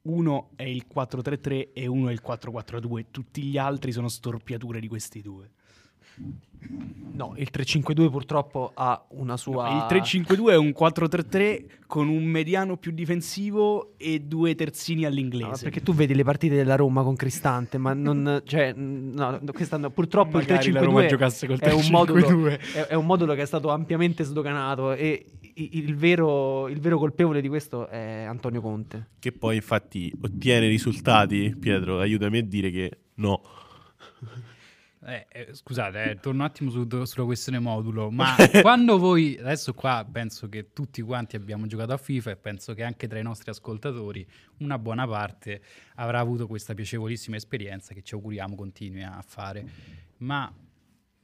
Uno 0.03 0.51
è 0.55 0.63
il 0.63 0.85
4-3-3 0.93 1.69
e 1.73 1.87
uno 1.87 2.09
è 2.09 2.13
il 2.13 2.21
4-4-2. 2.25 3.05
Tutti 3.11 3.41
gli 3.41 3.57
altri 3.57 3.91
sono 3.91 4.07
storpiature 4.07 4.79
di 4.79 4.87
questi 4.87 5.21
due. 5.21 5.51
No, 7.17 7.33
il 7.37 7.49
3-5-2 7.51 8.11
purtroppo 8.11 8.71
ha 8.75 9.03
una 9.09 9.37
sua... 9.37 9.87
Il 9.89 9.97
3-5-2 9.97 10.49
è 10.49 10.55
un 10.55 10.73
4-3-3 10.77 11.65
con 11.87 12.09
un 12.09 12.23
mediano 12.23 12.77
più 12.77 12.91
difensivo 12.91 13.93
e 13.97 14.19
due 14.19 14.53
terzini 14.53 15.01
No, 15.01 15.07
all'inglese. 15.07 15.63
perché 15.63 15.81
tu 15.81 15.93
vedi 15.93 16.13
le 16.13 16.23
partite 16.23 16.55
della 16.55 16.75
Roma 16.75 17.01
con 17.01 17.15
Cristante, 17.15 17.79
ma 17.79 17.93
non... 17.93 18.43
Cioè, 18.45 18.73
no, 18.73 19.39
quest'anno 19.51 19.89
purtroppo 19.89 20.37
Magari 20.37 20.67
il 20.67 20.73
la 20.73 20.81
Roma 20.81 21.01
3-5-2 21.01 21.07
giocasse 21.07 21.47
col 21.47 21.59
è 21.59 21.71
un, 21.71 21.87
modulo, 21.89 22.19
3-5-2. 22.19 22.59
è, 22.73 22.79
è 22.81 22.93
un 22.93 23.05
modulo 23.05 23.33
che 23.33 23.41
è 23.41 23.45
stato 23.45 23.69
ampiamente 23.69 24.23
sdoganato 24.23 24.93
e 24.93 25.25
il 25.55 25.95
vero, 25.95 26.67
il 26.67 26.79
vero 26.79 26.99
colpevole 26.99 27.41
di 27.41 27.47
questo 27.47 27.87
è 27.87 28.25
Antonio 28.27 28.61
Conte. 28.61 29.07
Che 29.17 29.31
poi 29.31 29.55
infatti 29.55 30.13
ottiene 30.21 30.67
risultati, 30.67 31.55
Pietro, 31.59 31.99
aiutami 31.99 32.37
a 32.37 32.43
dire 32.43 32.69
che 32.69 32.91
no. 33.15 33.41
Eh, 35.07 35.25
eh, 35.29 35.53
scusate, 35.53 36.03
eh, 36.11 36.19
torno 36.19 36.41
un 36.43 36.45
attimo 36.49 36.69
su- 36.69 36.85
sulla 37.05 37.23
questione 37.23 37.59
modulo, 37.59 38.11
ma 38.11 38.35
quando 38.61 38.97
voi, 38.97 39.37
adesso 39.39 39.73
qua 39.73 40.05
penso 40.11 40.49
che 40.49 40.73
tutti 40.73 41.01
quanti 41.01 41.37
abbiamo 41.37 41.65
giocato 41.65 41.93
a 41.93 41.97
FIFA 41.97 42.31
e 42.31 42.35
penso 42.35 42.73
che 42.73 42.83
anche 42.83 43.07
tra 43.07 43.17
i 43.17 43.23
nostri 43.23 43.49
ascoltatori 43.49 44.27
una 44.57 44.77
buona 44.77 45.07
parte 45.07 45.61
avrà 45.95 46.19
avuto 46.19 46.45
questa 46.45 46.73
piacevolissima 46.73 47.37
esperienza 47.37 47.93
che 47.93 48.01
ci 48.01 48.15
auguriamo 48.15 48.53
continui 48.55 49.01
a 49.01 49.23
fare. 49.25 49.65
ma 50.17 50.51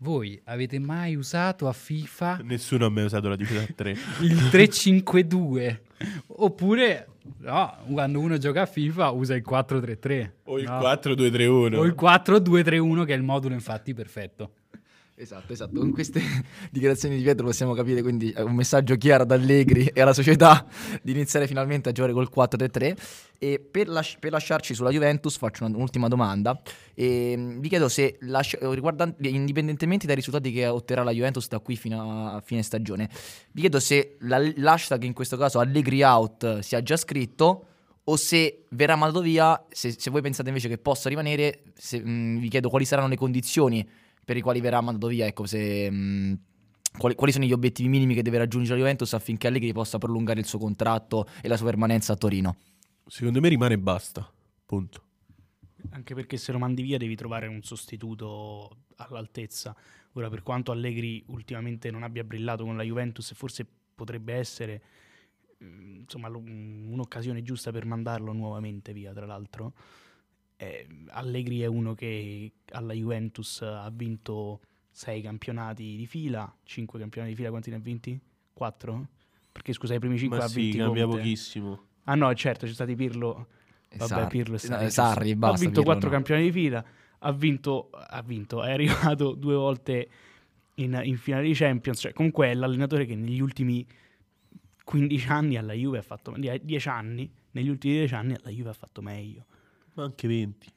voi 0.03 0.39
avete 0.43 0.77
mai 0.79 1.15
usato 1.15 1.67
a 1.69 1.73
FIFA 1.73 2.41
Nessuno 2.43 2.85
ha 2.85 2.89
mai 2.89 3.05
usato 3.05 3.29
la 3.29 3.37
difesa 3.37 3.61
a 3.61 3.67
3. 3.73 3.91
il 4.19 4.35
3-5-2? 4.51 5.79
Oppure, 6.27 7.07
no, 7.39 7.77
quando 7.89 8.19
uno 8.19 8.37
gioca 8.37 8.63
a 8.63 8.65
FIFA 8.65 9.11
usa 9.11 9.33
il 9.33 9.43
4-3-3. 9.49 10.31
O 10.43 10.59
il 10.59 10.65
no? 10.65 10.79
4-2-3-1. 10.79 11.75
O 11.75 11.85
il 11.85 11.95
4-2-3-1 11.97 13.05
che 13.05 13.13
è 13.13 13.15
il 13.15 13.23
modulo 13.23 13.53
infatti 13.53 13.93
perfetto. 13.93 14.51
Esatto, 15.15 15.53
esatto. 15.53 15.79
Con 15.79 15.91
queste 15.91 16.19
dichiarazioni 16.71 17.15
di 17.17 17.21
Pietro 17.21 17.45
possiamo 17.45 17.73
capire 17.73 18.01
quindi 18.01 18.31
è 18.31 18.41
un 18.41 18.55
messaggio 18.55 18.95
chiaro 18.95 19.23
ad 19.23 19.31
Allegri 19.31 19.85
e 19.93 20.01
alla 20.01 20.13
società 20.13 20.65
di 21.03 21.11
iniziare 21.11 21.45
finalmente 21.45 21.89
a 21.89 21.91
giocare 21.91 22.13
col 22.13 22.29
4-3-3. 22.35 22.97
E 23.37 23.59
per, 23.59 23.89
lasci- 23.89 24.17
per 24.19 24.31
lasciarci 24.31 24.73
sulla 24.73 24.89
Juventus 24.89 25.37
faccio 25.37 25.65
un'ultima 25.65 26.07
domanda. 26.07 26.59
E, 26.95 27.35
mm, 27.37 27.59
vi 27.59 27.69
chiedo 27.69 27.89
se, 27.89 28.17
lasci- 28.21 28.57
riguardan- 28.59 29.13
indipendentemente 29.19 30.07
dai 30.07 30.15
risultati 30.15 30.51
che 30.51 30.65
otterrà 30.65 31.03
la 31.03 31.11
Juventus 31.11 31.47
da 31.47 31.59
qui 31.59 31.75
fino 31.75 32.31
a 32.31 32.41
fine 32.43 32.63
stagione, 32.63 33.07
vi 33.51 33.61
chiedo 33.61 33.79
se 33.79 34.15
la- 34.21 34.39
l'hashtag 34.55 35.03
in 35.03 35.13
questo 35.13 35.37
caso 35.37 35.59
Allegri 35.59 36.01
out 36.01 36.59
sia 36.59 36.81
già 36.81 36.97
scritto 36.97 37.67
o 38.05 38.15
se 38.15 38.63
verrà 38.69 38.95
mandato 38.95 39.21
via, 39.21 39.63
se, 39.69 39.93
se 39.97 40.09
voi 40.09 40.21
pensate 40.21 40.49
invece 40.49 40.67
che 40.67 40.77
possa 40.79 41.07
rimanere, 41.07 41.61
se, 41.75 42.01
mm, 42.03 42.39
vi 42.39 42.47
chiedo 42.49 42.69
quali 42.69 42.83
saranno 42.85 43.07
le 43.09 43.15
condizioni 43.15 43.87
per 44.23 44.37
i 44.37 44.41
quali 44.41 44.61
verrà 44.61 44.81
mandato 44.81 45.07
via, 45.07 45.25
ecco, 45.25 45.45
se, 45.45 45.89
mh, 45.89 46.39
quali, 46.97 47.15
quali 47.15 47.31
sono 47.31 47.45
gli 47.45 47.53
obiettivi 47.53 47.89
minimi 47.89 48.13
che 48.13 48.21
deve 48.21 48.37
raggiungere 48.37 48.75
la 48.75 48.83
Juventus 48.83 49.13
affinché 49.13 49.47
Allegri 49.47 49.73
possa 49.73 49.97
prolungare 49.97 50.39
il 50.39 50.45
suo 50.45 50.59
contratto 50.59 51.27
e 51.41 51.47
la 51.47 51.57
sua 51.57 51.67
permanenza 51.67 52.13
a 52.13 52.15
Torino. 52.15 52.55
Secondo 53.05 53.39
me 53.41 53.49
rimane 53.49 53.73
e 53.73 53.79
basta. 53.79 54.31
Punto. 54.65 55.03
Anche 55.89 56.15
perché 56.15 56.37
se 56.37 56.51
lo 56.51 56.59
mandi 56.59 56.81
via 56.81 56.97
devi 56.97 57.15
trovare 57.15 57.47
un 57.47 57.61
sostituto 57.61 58.85
all'altezza. 58.97 59.75
Ora, 60.13 60.29
per 60.29 60.43
quanto 60.43 60.71
Allegri 60.71 61.23
ultimamente 61.27 61.91
non 61.91 62.03
abbia 62.03 62.23
brillato 62.23 62.63
con 62.63 62.77
la 62.77 62.83
Juventus, 62.83 63.33
forse 63.33 63.67
potrebbe 63.93 64.33
essere 64.33 64.81
mm, 65.63 66.01
insomma, 66.01 66.29
un'occasione 66.29 67.41
giusta 67.41 67.71
per 67.71 67.85
mandarlo 67.85 68.31
nuovamente 68.31 68.93
via, 68.93 69.11
tra 69.13 69.25
l'altro. 69.25 69.73
Eh, 70.63 70.87
Allegri 71.09 71.61
è 71.61 71.65
uno 71.65 71.93
che 71.93 72.51
alla 72.71 72.93
Juventus 72.93 73.61
ha 73.61 73.89
vinto 73.93 74.61
sei 74.89 75.21
campionati 75.21 75.95
di 75.95 76.05
fila, 76.05 76.51
cinque 76.63 76.99
campionati 76.99 77.33
di 77.33 77.37
fila, 77.37 77.49
quanti 77.49 77.69
ne 77.69 77.75
ha 77.75 77.79
vinti? 77.79 78.19
Quattro? 78.53 79.07
Perché 79.51 79.73
scusa, 79.73 79.93
i 79.95 79.99
primi 79.99 80.17
cinque 80.17 80.37
Ma 80.37 80.43
ha 80.45 80.47
sì, 80.47 80.61
vinti 80.61 80.77
cambia 80.77 81.05
Conte. 81.05 81.17
pochissimo. 81.19 81.83
Ah 82.05 82.15
no, 82.15 82.33
certo, 82.33 82.65
c'è 82.65 82.73
stati 82.73 82.95
Pirlo, 82.95 83.47
E 83.89 83.97
Vabbè, 83.97 84.09
Sarri. 84.09 84.27
Pirlo 84.27 84.55
e 84.55 84.59
No, 84.61 84.67
Sarri, 84.67 84.85
eh, 84.85 84.89
Sarri, 84.89 85.35
basta. 85.35 85.55
Ha 85.55 85.59
vinto 85.59 85.81
Pirlo 85.81 85.83
quattro 85.83 86.09
no. 86.09 86.15
campioni 86.15 86.43
di 86.43 86.51
fila, 86.51 86.85
ha 87.19 87.31
vinto, 87.31 87.89
ha 87.91 88.21
vinto, 88.21 88.63
è 88.63 88.71
arrivato 88.73 89.33
due 89.33 89.55
volte 89.55 90.09
in, 90.75 90.99
in 91.03 91.17
finale 91.17 91.43
di 91.43 91.53
Champions, 91.53 91.99
cioè 91.99 92.13
comunque 92.13 92.47
è 92.49 92.53
l'allenatore 92.53 93.05
che 93.05 93.15
negli 93.15 93.41
ultimi 93.41 93.85
15 94.83 95.27
anni 95.29 95.57
alla 95.57 95.73
Juve 95.73 95.99
ha 95.99 96.01
fatto, 96.01 96.33
10 96.37 96.89
anni, 96.89 97.31
negli 97.51 97.69
ultimi 97.69 97.93
10 97.93 98.13
anni 98.15 98.33
alla 98.33 98.49
Juve 98.49 98.69
ha 98.69 98.73
fatto 98.73 99.01
meglio, 99.01 99.45
Ma 99.95 100.03
anche 100.03 100.27
20. 100.27 100.71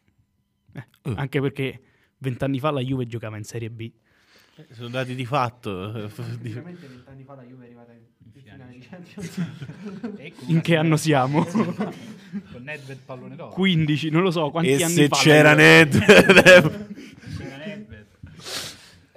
Uh. 1.05 1.15
anche 1.17 1.41
perché 1.41 1.81
20 2.19 2.45
anni 2.45 2.59
fa 2.59 2.71
la 2.71 2.81
Juve 2.81 3.07
giocava 3.07 3.37
in 3.37 3.45
Serie 3.45 3.71
B. 3.71 3.91
Eh, 4.57 4.67
Sono 4.73 4.89
dati 4.89 5.15
di 5.15 5.25
fatto. 5.25 6.09
Sicuramente 6.09 6.87
vent'anni 6.89 7.25
fa 7.25 7.35
la 7.35 7.43
Juve 7.43 7.63
è 7.65 7.67
arrivata 7.67 7.93
in 7.93 8.31
finale 8.33 8.73
di 8.73 8.79
Champions. 8.81 9.43
E 10.19 10.33
In 10.49 10.61
che 10.61 10.77
anno 10.77 10.97
siamo? 10.97 11.45
Con 12.53 12.63
Nedved 12.63 12.99
pallone 13.05 13.37
d'oro. 13.37 13.53
15, 13.53 14.11
non 14.11 14.23
lo 14.23 14.31
so, 14.31 14.51
quanti 14.51 14.71
e 14.73 14.83
anni 14.83 14.95
se 14.95 15.09
fa? 15.09 15.17
Juve- 15.17 15.55
Ned... 15.55 15.99
C'era 16.05 16.33
Nedved. 16.43 16.95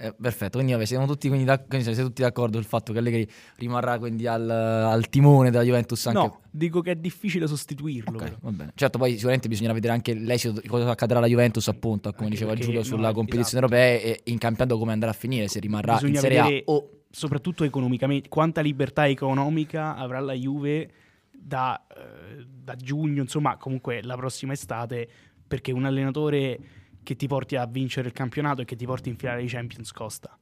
Eh, 0.02 0.14
perfetto, 0.14 0.52
quindi 0.54 0.72
vabbè, 0.72 0.86
siamo 0.86 1.06
tutti, 1.06 1.28
quindi, 1.28 1.46
d'ac- 1.46 1.68
quindi 1.68 1.86
siete 1.86 2.02
tutti 2.02 2.22
d'accordo 2.22 2.58
sul 2.58 2.66
fatto 2.66 2.94
che 2.94 3.00
Allegri 3.00 3.30
rimarrà 3.58 4.00
quindi 4.00 4.28
al, 4.28 4.50
al 4.50 5.10
timone 5.10 5.52
della 5.52 5.64
Juventus 5.64 6.08
anche... 6.08 6.20
No, 6.20 6.40
dico 6.50 6.80
che 6.80 6.92
è 6.92 6.96
difficile 6.96 7.48
sostituirlo. 7.48 8.16
Ok, 8.16 8.24
però. 8.24 8.36
va 8.40 8.52
bene. 8.52 8.72
Certo, 8.76 8.98
poi 8.98 9.16
sicuramente 9.16 9.50
bisognerà 9.50 9.74
vedere 9.74 9.92
anche 9.92 10.14
l'esito, 10.14 10.62
cosa 10.68 10.90
accadrà 10.90 11.18
alla 11.18 11.28
Juventus, 11.28 11.68
appunto, 11.68 12.14
come 12.14 12.28
Anche 12.28 12.38
diceva 12.38 12.56
Giulio, 12.56 12.80
no, 12.80 12.86
sulla 12.86 13.12
competizione 13.12 13.66
esatto. 13.66 13.76
europea 13.76 14.14
e 14.14 14.22
in 14.32 14.38
campionato 14.38 14.78
come 14.78 14.94
andrà 14.94 15.10
a 15.10 15.14
finire, 15.14 15.50
se 15.50 15.60
rimarrà 15.60 16.00
in 16.00 16.00
Bisogna 16.00 16.20
Serie 16.22 16.60
A 16.60 16.62
o... 16.72 16.90
soprattutto 17.10 17.66
economicamente, 17.66 18.30
quanta 18.30 18.62
libertà 18.62 19.06
economica 19.06 19.98
avrà 19.98 20.22
la 20.22 20.34
Juve 20.34 20.92
da, 21.30 21.86
eh, 21.94 22.46
da 22.48 22.76
giugno, 22.78 23.22
insomma, 23.22 23.58
comunque 23.58 24.02
la 24.02 24.16
prossima 24.16 24.54
estate, 24.54 25.10
perché 25.46 25.74
un 25.74 25.84
allenatore 25.84 26.60
che 27.04 27.16
ti 27.16 27.28
porti 27.28 27.56
a 27.56 27.66
vincere 27.66 28.08
il 28.08 28.14
campionato 28.14 28.62
e 28.62 28.66
che 28.66 28.76
ti 28.76 28.86
porti 28.86 29.10
in 29.10 29.16
finale 29.18 29.42
di 29.42 29.48
Champions 29.48 29.92
costa. 29.92 30.38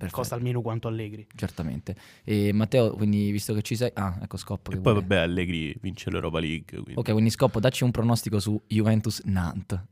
Perfetto, 0.00 0.20
Costa 0.22 0.34
almeno 0.34 0.62
quanto 0.62 0.88
Allegri. 0.88 1.26
certamente. 1.36 1.94
E 2.24 2.52
Matteo, 2.54 2.92
quindi 2.92 3.30
visto 3.30 3.52
che 3.52 3.60
ci 3.60 3.76
sei... 3.76 3.90
Ah, 3.94 4.18
ecco 4.22 4.38
Scoppo. 4.38 4.70
E 4.70 4.74
che 4.76 4.80
poi 4.80 4.92
vuole- 4.94 5.06
vabbè, 5.06 5.20
Allegri 5.20 5.76
vince 5.78 6.10
l'Europa 6.10 6.40
League. 6.40 6.64
Quindi. 6.80 6.94
Ok, 6.96 7.10
quindi 7.12 7.28
Scoppo, 7.28 7.60
dacci 7.60 7.84
un 7.84 7.90
pronostico 7.90 8.38
su 8.40 8.58
Juventus-Nantes. 8.66 9.84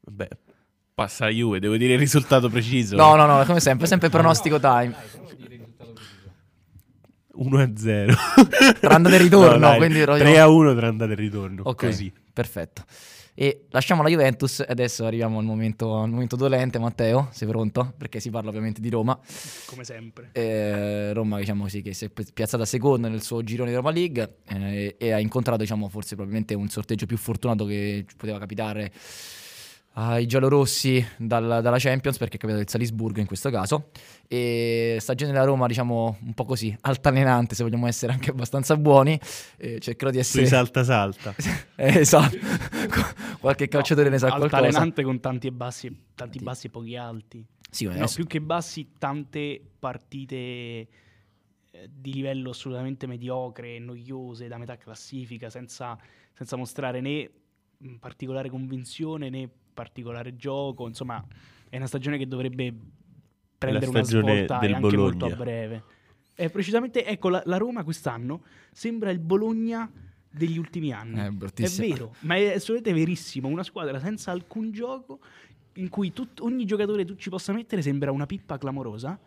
Vabbè, 0.00 0.28
passa 0.94 1.26
la 1.26 1.30
Juve, 1.30 1.60
devo 1.60 1.76
dire 1.76 1.92
il 1.92 1.98
risultato 2.00 2.48
preciso. 2.48 2.96
No, 2.96 3.14
no, 3.14 3.26
no, 3.26 3.44
come 3.44 3.60
sempre, 3.60 3.86
sempre 3.86 4.08
pronostico 4.08 4.58
time. 4.58 4.90
Dai, 4.90 5.10
però 5.12 5.24
dire 5.36 5.54
il 5.54 5.60
risultato 5.60 5.92
preciso. 5.92 6.32
1-0. 7.36 8.80
Tra 8.80 8.94
andata 8.96 9.14
e 9.14 9.18
ritorno, 9.18 9.52
No, 9.58 9.68
dai, 9.68 9.76
quindi 9.78 10.02
ro- 10.04 10.16
3-1 10.16 10.76
tra 10.76 10.88
andata 10.88 11.12
e 11.12 11.14
ritorno. 11.14 11.62
Ok, 11.66 11.84
Così. 11.86 12.12
perfetto. 12.32 12.82
E 13.40 13.66
lasciamo 13.70 14.02
la 14.02 14.08
Juventus 14.08 14.58
e 14.58 14.66
adesso 14.68 15.06
arriviamo 15.06 15.38
al 15.38 15.44
momento, 15.44 16.00
al 16.00 16.10
momento 16.10 16.34
dolente. 16.34 16.80
Matteo, 16.80 17.28
sei 17.30 17.46
pronto? 17.46 17.94
Perché 17.96 18.18
si 18.18 18.30
parla 18.30 18.48
ovviamente 18.48 18.80
di 18.80 18.90
Roma. 18.90 19.16
Come 19.66 19.84
sempre. 19.84 20.30
Eh, 20.32 21.12
Roma, 21.12 21.38
diciamo 21.38 21.68
sì, 21.68 21.80
che 21.80 21.94
si 21.94 22.06
è 22.06 22.08
pi- 22.08 22.26
piazzata 22.34 22.64
seconda 22.64 23.06
nel 23.06 23.22
suo 23.22 23.44
girone 23.44 23.68
di 23.68 23.76
Europa 23.76 23.94
League 23.94 24.38
eh, 24.48 24.96
e 24.98 25.12
ha 25.12 25.20
incontrato, 25.20 25.60
diciamo, 25.60 25.88
forse 25.88 26.16
probabilmente 26.16 26.54
un 26.54 26.68
sorteggio 26.68 27.06
più 27.06 27.16
fortunato 27.16 27.64
che 27.64 28.04
poteva 28.16 28.40
capitare 28.40 28.90
ai 29.92 30.26
giallorossi 30.26 31.04
dal- 31.16 31.60
dalla 31.62 31.78
Champions, 31.78 32.18
perché 32.18 32.36
è 32.36 32.38
capitato 32.38 32.62
il 32.62 32.68
Salisburgo 32.68 33.20
in 33.20 33.26
questo 33.26 33.50
caso. 33.50 33.90
E 34.28 34.96
stagione 35.00 35.32
della 35.32 35.44
Roma, 35.44 35.66
diciamo, 35.66 36.18
un 36.20 36.34
po' 36.34 36.44
così, 36.44 36.76
altalenante, 36.82 37.54
se 37.54 37.62
vogliamo 37.64 37.86
essere 37.86 38.12
anche 38.12 38.30
abbastanza 38.30 38.76
buoni. 38.76 39.18
Eh, 39.56 39.78
cercherò 39.80 40.10
di 40.10 40.18
essere... 40.18 40.46
salta 40.46 40.82
salta. 40.84 41.34
Eh, 41.80 42.00
esatto. 42.00 42.36
Qualche 43.40 43.68
calciatore 43.68 44.08
ne 44.08 44.18
sa 44.18 44.28
qualcosa. 44.28 44.56
Altalenante 44.56 45.02
con 45.02 45.20
tanti 45.20 45.46
e 45.46 45.52
bassi, 45.52 46.04
tanti 46.14 46.38
bassi 46.40 46.66
e 46.66 46.70
pochi 46.70 46.96
alti. 46.96 47.44
Sì, 47.70 47.84
No, 47.84 47.90
adesso- 47.92 48.16
più 48.16 48.26
che 48.26 48.40
bassi, 48.40 48.92
tante 48.98 49.60
partite 49.78 50.36
eh, 50.36 50.88
di 51.92 52.12
livello 52.12 52.50
assolutamente 52.50 53.06
mediocre, 53.06 53.78
noiose, 53.78 54.48
da 54.48 54.58
metà 54.58 54.76
classifica, 54.76 55.50
senza, 55.50 55.96
senza 56.32 56.56
mostrare 56.56 57.00
né 57.00 57.30
particolare 58.00 58.48
convinzione 58.50 59.28
né 59.30 59.48
particolare 59.74 60.34
gioco. 60.36 60.88
Insomma, 60.88 61.24
è 61.68 61.76
una 61.76 61.86
stagione 61.86 62.18
che 62.18 62.26
dovrebbe 62.26 62.74
prendere 63.56 63.86
una 63.86 64.02
stagione 64.02 64.34
svolta 64.34 64.58
del 64.58 64.74
anche 64.74 64.96
molto 64.96 65.16
Bologna. 65.16 65.34
a 65.34 65.36
breve. 65.36 65.84
È 66.34 66.48
precisamente, 66.50 67.04
ecco, 67.04 67.28
la, 67.28 67.42
la 67.44 67.56
Roma 67.56 67.84
quest'anno 67.84 68.42
sembra 68.72 69.10
il 69.10 69.18
Bologna 69.18 69.90
degli 70.30 70.58
ultimi 70.58 70.92
anni. 70.92 71.18
Eh, 71.20 71.26
È 71.26 71.30
bruttissimo. 71.30 71.86
vero, 71.88 72.14
ma 72.20 72.36
è 72.36 72.54
assolutamente 72.54 72.92
verissimo. 72.98 73.48
Una 73.48 73.62
squadra 73.62 73.98
senza 74.00 74.30
alcun 74.30 74.70
gioco, 74.72 75.20
in 75.74 75.88
cui 75.88 76.12
tut- 76.12 76.40
ogni 76.40 76.64
giocatore 76.64 77.04
tu 77.04 77.16
ci 77.16 77.30
possa 77.30 77.52
mettere 77.52 77.82
sembra 77.82 78.10
una 78.12 78.26
pippa 78.26 78.58
clamorosa. 78.58 79.18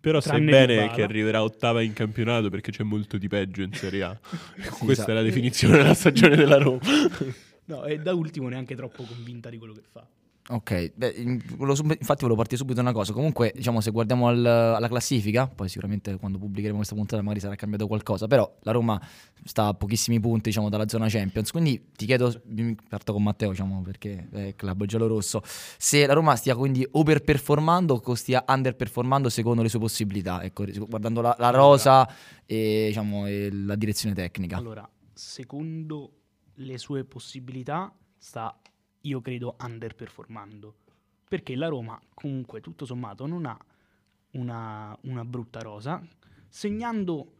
Però 0.00 0.20
sai 0.20 0.40
bene 0.40 0.90
che 0.90 1.02
arriverà 1.04 1.44
ottava 1.44 1.80
in 1.80 1.92
campionato 1.92 2.50
perché 2.50 2.72
c'è 2.72 2.82
molto 2.82 3.18
di 3.18 3.28
peggio 3.28 3.62
in 3.62 3.72
Serie 3.72 4.02
A. 4.02 4.18
Sì, 4.60 4.84
Questa 4.84 5.04
sa- 5.04 5.10
è 5.12 5.14
la 5.14 5.22
definizione 5.22 5.76
della 5.76 5.94
stagione 5.94 6.34
della 6.34 6.58
Roma. 6.58 6.80
No, 7.66 7.84
e 7.84 7.98
da 7.98 8.12
ultimo 8.12 8.48
neanche 8.48 8.74
troppo 8.74 9.04
convinta 9.04 9.48
di 9.48 9.58
quello 9.58 9.72
che 9.74 9.82
fa. 9.88 10.04
Ok, 10.48 10.92
beh, 10.96 11.14
infatti 11.16 12.22
volevo 12.22 12.34
partire 12.34 12.56
subito 12.56 12.74
da 12.74 12.80
una 12.82 12.92
cosa. 12.92 13.12
Comunque, 13.12 13.52
diciamo, 13.54 13.80
se 13.80 13.92
guardiamo 13.92 14.26
al- 14.26 14.44
alla 14.44 14.88
classifica, 14.88 15.46
poi 15.46 15.68
sicuramente 15.68 16.16
quando 16.16 16.36
pubblicheremo 16.38 16.76
questa 16.78 16.96
puntata 16.96 17.22
magari 17.22 17.38
sarà 17.38 17.54
cambiato 17.54 17.86
qualcosa, 17.86 18.26
però 18.26 18.52
la 18.62 18.72
Roma 18.72 19.00
sta 19.44 19.66
a 19.66 19.74
pochissimi 19.74 20.18
punti, 20.18 20.48
diciamo, 20.48 20.68
dalla 20.68 20.88
zona 20.88 21.06
Champions. 21.08 21.52
Quindi 21.52 21.90
ti 21.96 22.06
chiedo, 22.06 22.42
parto 22.88 23.12
con 23.12 23.22
Matteo, 23.22 23.50
diciamo, 23.50 23.82
perché 23.82 24.28
è 24.32 24.40
il 24.40 24.56
club 24.56 24.84
giallorosso, 24.84 25.42
se 25.44 26.06
la 26.06 26.12
Roma 26.12 26.34
stia 26.34 26.56
quindi 26.56 26.86
overperformando 26.90 28.02
o 28.04 28.14
stia 28.14 28.44
underperformando 28.46 29.28
secondo 29.28 29.62
le 29.62 29.68
sue 29.68 29.78
possibilità, 29.78 30.42
ecco, 30.42 30.64
guardando 30.88 31.20
la, 31.20 31.36
la 31.38 31.50
rosa 31.50 32.08
e, 32.44 32.86
diciamo, 32.88 33.26
e 33.26 33.48
la 33.52 33.76
direzione 33.76 34.12
tecnica. 34.14 34.56
Allora, 34.56 34.88
secondo 35.12 36.14
le 36.54 36.78
sue 36.78 37.04
possibilità, 37.04 37.94
sta, 38.18 38.58
io 39.02 39.20
credo, 39.20 39.56
underperformando. 39.60 40.74
Perché 41.28 41.54
la 41.54 41.68
Roma, 41.68 42.00
comunque, 42.14 42.60
tutto 42.60 42.84
sommato, 42.84 43.26
non 43.26 43.46
ha 43.46 43.58
una, 44.32 44.96
una 45.02 45.24
brutta 45.24 45.60
rosa, 45.60 46.02
segnando, 46.48 47.36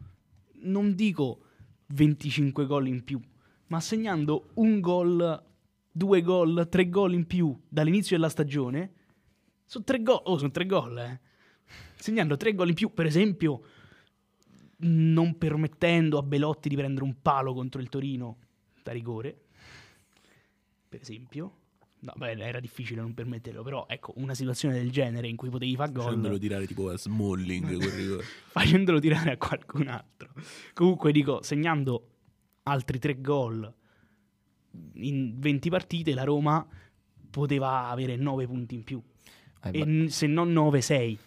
non 0.63 0.95
dico 0.95 1.41
25 1.89 2.67
gol 2.67 2.87
in 2.87 3.05
più, 3.05 3.21
ma 3.67 3.81
segnando 3.81 4.51
un 4.55 4.81
gol, 4.81 5.43
due 5.91 6.23
gol, 6.23 6.67
tre 6.71 6.89
gol 6.89 7.15
in 7.15 7.27
più 7.27 7.59
dall'inizio 7.69 8.17
della 8.17 8.29
stagione, 8.29 8.93
Sono 9.65 9.85
tre 9.85 10.03
gol, 10.03 10.21
oh, 10.25 10.39
sono 10.39 10.51
tre 10.51 10.67
gol, 10.67 10.99
eh. 10.99 11.21
Segnando 11.95 12.37
tre 12.37 12.55
gol 12.55 12.69
in 12.69 12.75
più, 12.75 12.93
per 12.93 13.07
esempio, 13.07 13.63
non 14.79 15.39
permettendo 15.39 16.19
a 16.19 16.23
Belotti 16.23 16.69
di 16.69 16.77
prendere 16.77 17.05
un 17.05 17.21
palo 17.23 17.55
contro 17.55 17.81
il 17.81 17.89
Torino 17.89 18.39
da 18.83 18.93
rigore, 18.93 19.42
per 20.93 21.01
esempio. 21.01 21.53
No, 22.01 22.13
beh, 22.17 22.33
era 22.33 22.59
difficile 22.61 23.01
non 23.01 23.15
permetterlo, 23.15 23.63
però 23.63 23.87
ecco, 23.89 24.13
una 24.17 24.35
situazione 24.35 24.75
del 24.75 24.91
genere 24.91 25.29
in 25.29 25.37
cui 25.37 25.49
potevi 25.51 25.75
fare 25.77 25.93
gol 25.93 26.03
Facendolo 26.05 26.37
tirare 26.39 26.67
tipo 26.67 26.91
a 26.91 26.99
Smalling 26.99 27.65
quel 27.77 27.79
rigore. 27.91 28.25
facendolo 28.49 28.99
tirare 28.99 29.31
a 29.33 29.37
qualcun 29.37 29.87
altro. 29.89 30.31
Comunque 30.75 31.13
dico, 31.13 31.43
segnando 31.43 32.09
altri 32.65 32.99
tre 32.99 33.21
gol 33.21 33.73
in 34.95 35.35
20 35.39 35.71
partite, 35.71 36.13
la 36.15 36.25
Roma 36.25 36.67
poteva 37.31 37.89
avere 37.89 38.17
9 38.17 38.47
punti 38.47 38.75
in 38.75 38.85
più. 38.85 39.01
Eh, 39.65 39.71
E 39.79 39.85
n- 39.85 40.09
se 40.11 40.27
non 40.27 40.53
9, 40.53 40.81
6. 40.81 41.19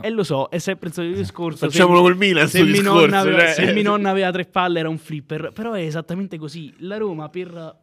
E 0.00 0.10
lo 0.10 0.24
so, 0.24 0.48
è 0.48 0.58
sempre 0.58 0.88
il 0.88 0.94
solito 0.94 1.16
discorso. 1.18 1.66
Facciamolo 1.68 1.98
se, 1.98 2.02
col 2.04 2.16
Milan 2.16 2.48
se 2.48 2.62
mi 2.62 2.72
discorso. 2.72 2.92
nonna 3.06 3.18
aveva, 3.20 3.38
cioè. 3.38 3.66
se 3.66 3.72
mi 3.72 3.82
nonna 3.82 4.10
aveva 4.10 4.32
tre 4.32 4.46
palle 4.46 4.80
era 4.80 4.88
un 4.88 4.98
flipper. 4.98 5.52
Però 5.52 5.72
è 5.74 5.82
esattamente 5.82 6.38
così. 6.38 6.72
La 6.78 6.96
Roma, 6.96 7.28
per- 7.28 7.78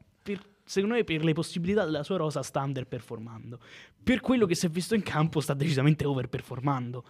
secondo 0.70 0.94
me, 0.94 1.04
per 1.04 1.24
le 1.24 1.34
possibilità 1.34 1.84
della 1.84 2.04
sua 2.04 2.18
rosa, 2.18 2.44
sta 2.44 2.62
underperformando. 2.62 3.58
Per 4.04 4.20
quello 4.20 4.46
che 4.46 4.54
si 4.54 4.68
è 4.68 4.70
visto 4.70 4.94
in 4.94 5.02
campo, 5.02 5.40
sta 5.40 5.56
decisamente 5.56 6.06
overperformando. 6.06 7.04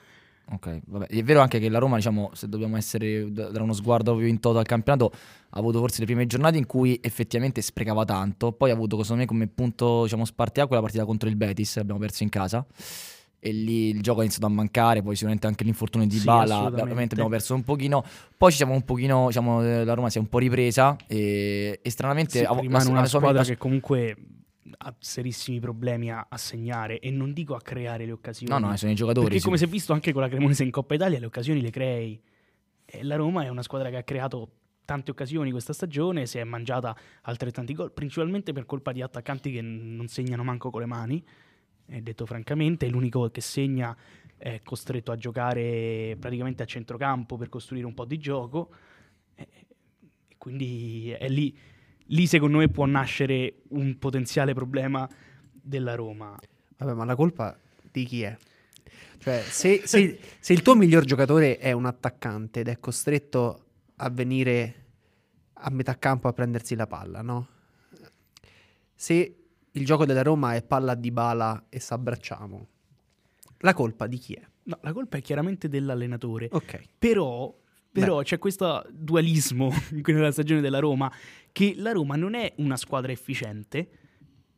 Ok, 0.52 0.80
vabbè. 0.86 1.08
È 1.08 1.24
vero 1.24 1.42
anche 1.42 1.60
che 1.60 1.68
la 1.68 1.78
Roma, 1.78 1.98
diciamo, 1.98 2.32
se 2.34 2.48
dobbiamo 2.48 2.78
essere 2.78 3.30
da- 3.34 3.50
dare 3.50 3.62
uno 3.62 3.74
sguardo 3.74 4.12
proprio 4.12 4.30
in 4.30 4.40
toto 4.40 4.60
al 4.60 4.66
campionato, 4.66 5.12
ha 5.50 5.60
avuto 5.60 5.80
forse 5.80 6.00
le 6.00 6.06
prime 6.06 6.26
giornate 6.26 6.58
in 6.58 6.66
cui 6.66 6.98
effettivamente 7.02 7.62
sprecava 7.62 8.06
tanto, 8.06 8.54
poi 8.54 8.70
ha 8.72 8.74
avuto 8.74 8.96
secondo 9.02 9.24
me 9.24 9.28
come 9.28 9.48
punto, 9.48 10.04
diciamo, 10.04 10.24
spartiacque 10.24 10.78
la 10.78 10.82
partita 10.82 11.04
contro 11.04 11.28
il 11.28 11.36
Betis, 11.36 11.76
l'abbiamo 11.76 12.00
perso 12.00 12.24
in 12.24 12.30
casa. 12.30 12.66
E 13.42 13.52
lì 13.54 13.90
il 13.90 14.02
gioco 14.02 14.20
ha 14.20 14.24
iniziato 14.24 14.48
a 14.48 14.50
mancare, 14.50 15.02
poi 15.02 15.14
sicuramente 15.14 15.48
anche 15.48 15.64
l'infortunio 15.64 16.06
di 16.08 16.18
Sì, 16.18 16.26
Bala, 16.26 16.64
ovviamente 16.66 17.14
abbiamo 17.14 17.30
perso 17.30 17.56
un 17.56 17.64
pochino. 17.64 18.04
Poi 18.38 18.52
ci 18.52 18.58
siamo 18.58 18.74
un 18.74 18.84
pochino, 18.84 19.28
diciamo, 19.28 19.64
eh, 19.64 19.86
la 19.86 19.94
Roma 19.94 20.10
si 20.10 20.18
è 20.18 20.22
un 20.22 20.28
po' 20.28 20.40
ripresa 20.40 20.98
e, 21.08 21.80
e 21.82 21.90
stranamente 21.90 22.40
Sì, 22.40 22.44
ha- 22.44 22.54
rimane 22.60 22.90
una 22.90 23.06
sua- 23.06 23.20
squadra 23.20 23.42
la- 23.42 23.48
che 23.48 23.58
comunque 23.58 24.18
ha 24.78 24.94
serissimi 25.00 25.60
problemi 25.60 26.12
a, 26.12 26.28
a 26.30 26.38
segnare 26.38 27.00
e 27.00 27.10
non 27.12 27.32
dico 27.34 27.56
a 27.56 27.62
creare 27.62 28.06
le 28.06 28.12
occasioni. 28.12 28.52
No, 28.52 28.60
no, 28.60 28.76
sono 28.76 28.92
i 28.92 28.96
giocatori. 28.96 29.26
perché 29.26 29.40
sì. 29.40 29.46
come 29.46 29.58
si 29.58 29.64
è 29.64 29.68
visto 29.68 29.94
anche 29.94 30.12
con 30.12 30.22
la 30.22 30.28
Cremonese 30.28 30.64
in 30.64 30.72
Coppa 30.72 30.94
Italia, 30.96 31.18
le 31.20 31.26
occasioni 31.26 31.62
le 31.62 31.70
crei. 31.72 32.22
E 32.86 33.04
la 33.04 33.16
Roma 33.16 33.44
è 33.44 33.48
una 33.50 33.62
squadra 33.64 33.90
che 33.90 33.98
ha 33.98 34.04
creato 34.04 34.50
tante 34.84 35.12
occasioni 35.12 35.52
questa 35.52 35.72
stagione, 35.74 36.26
si 36.26 36.40
è 36.40 36.44
mangiata 36.44 36.96
altrettanti 37.22 37.74
gol, 37.74 37.92
principalmente 37.92 38.52
per 38.54 38.66
colpa 38.66 38.92
di 38.92 39.02
attaccanti 39.02 39.52
che 39.52 39.62
non 39.62 40.08
segnano 40.08 40.44
manco 40.44 40.70
con 40.72 40.82
le 40.82 40.88
mani. 40.88 41.24
E 41.90 42.02
detto 42.02 42.26
francamente, 42.26 42.88
l'unico 42.88 43.30
che 43.30 43.42
segna 43.42 43.96
è 44.38 44.62
costretto 44.64 45.12
a 45.12 45.18
giocare 45.18 46.16
praticamente 46.20 46.64
a 46.64 46.66
centrocampo 46.66 47.36
per 47.36 47.50
costruire 47.50 47.86
un 47.86 47.94
po' 47.94 48.06
di 48.06 48.18
gioco. 48.18 48.70
E 49.36 49.48
e 50.30 50.36
quindi 50.38 51.10
è 51.10 51.28
lì, 51.28 51.58
lì 52.06 52.28
secondo 52.28 52.60
me 52.60 52.70
può 52.70 52.86
nascere 52.86 53.62
un 53.70 53.98
potenziale 53.98 54.54
problema 54.54 55.10
della 55.52 55.96
Roma. 55.96 56.38
Vabbè, 56.78 56.94
ma 56.94 57.04
la 57.04 57.16
colpa 57.16 57.58
di 57.92 58.06
chi 58.06 58.22
è? 58.22 58.38
Cioè, 59.18 59.42
se, 59.42 59.82
se- 59.86 60.20
se 60.40 60.54
il 60.54 60.62
tuo 60.62 60.76
miglior 60.76 61.04
giocatore 61.04 61.58
è 61.58 61.72
un 61.72 61.86
attaccante 61.86 62.62
ed 62.62 62.68
è 62.70 62.80
costretto 62.80 63.66
a 63.98 64.10
venire 64.10 64.76
a 65.54 65.70
metà 65.72 65.98
campo 65.98 66.28
a 66.30 66.34
prendersi 66.34 66.76
la 66.76 66.88
palla, 66.88 67.22
no? 67.22 67.48
Se 68.96 69.39
il 69.72 69.86
gioco 69.86 70.06
della 70.06 70.24
Roma 70.24 70.56
è 70.56 70.64
palla 70.64 70.96
di 70.96 71.12
bala 71.12 71.66
e 71.70 71.80
s'abbracciamo, 71.80 72.68
la 73.60 73.74
colpa 73.74 74.08
di 74.08 74.18
chi 74.18 74.34
è? 74.34 74.42
No, 74.64 74.80
la 74.82 74.94
colpa 74.94 75.18
è 75.18 75.22
chiaramente 75.22 75.68
dell'allenatore. 75.68 76.48
Ok. 76.52 76.82
Però, 76.98 77.56
però 77.92 78.22
c'è 78.22 78.38
questo 78.38 78.86
dualismo 78.92 79.72
nella 80.06 80.32
stagione 80.32 80.62
della 80.62 80.80
Roma, 80.80 81.12
che 81.52 81.74
la 81.76 81.92
Roma 81.92 82.16
non 82.16 82.36
è 82.36 82.54
una 82.58 82.78
squadra 82.78 83.12
efficiente, 83.12 83.90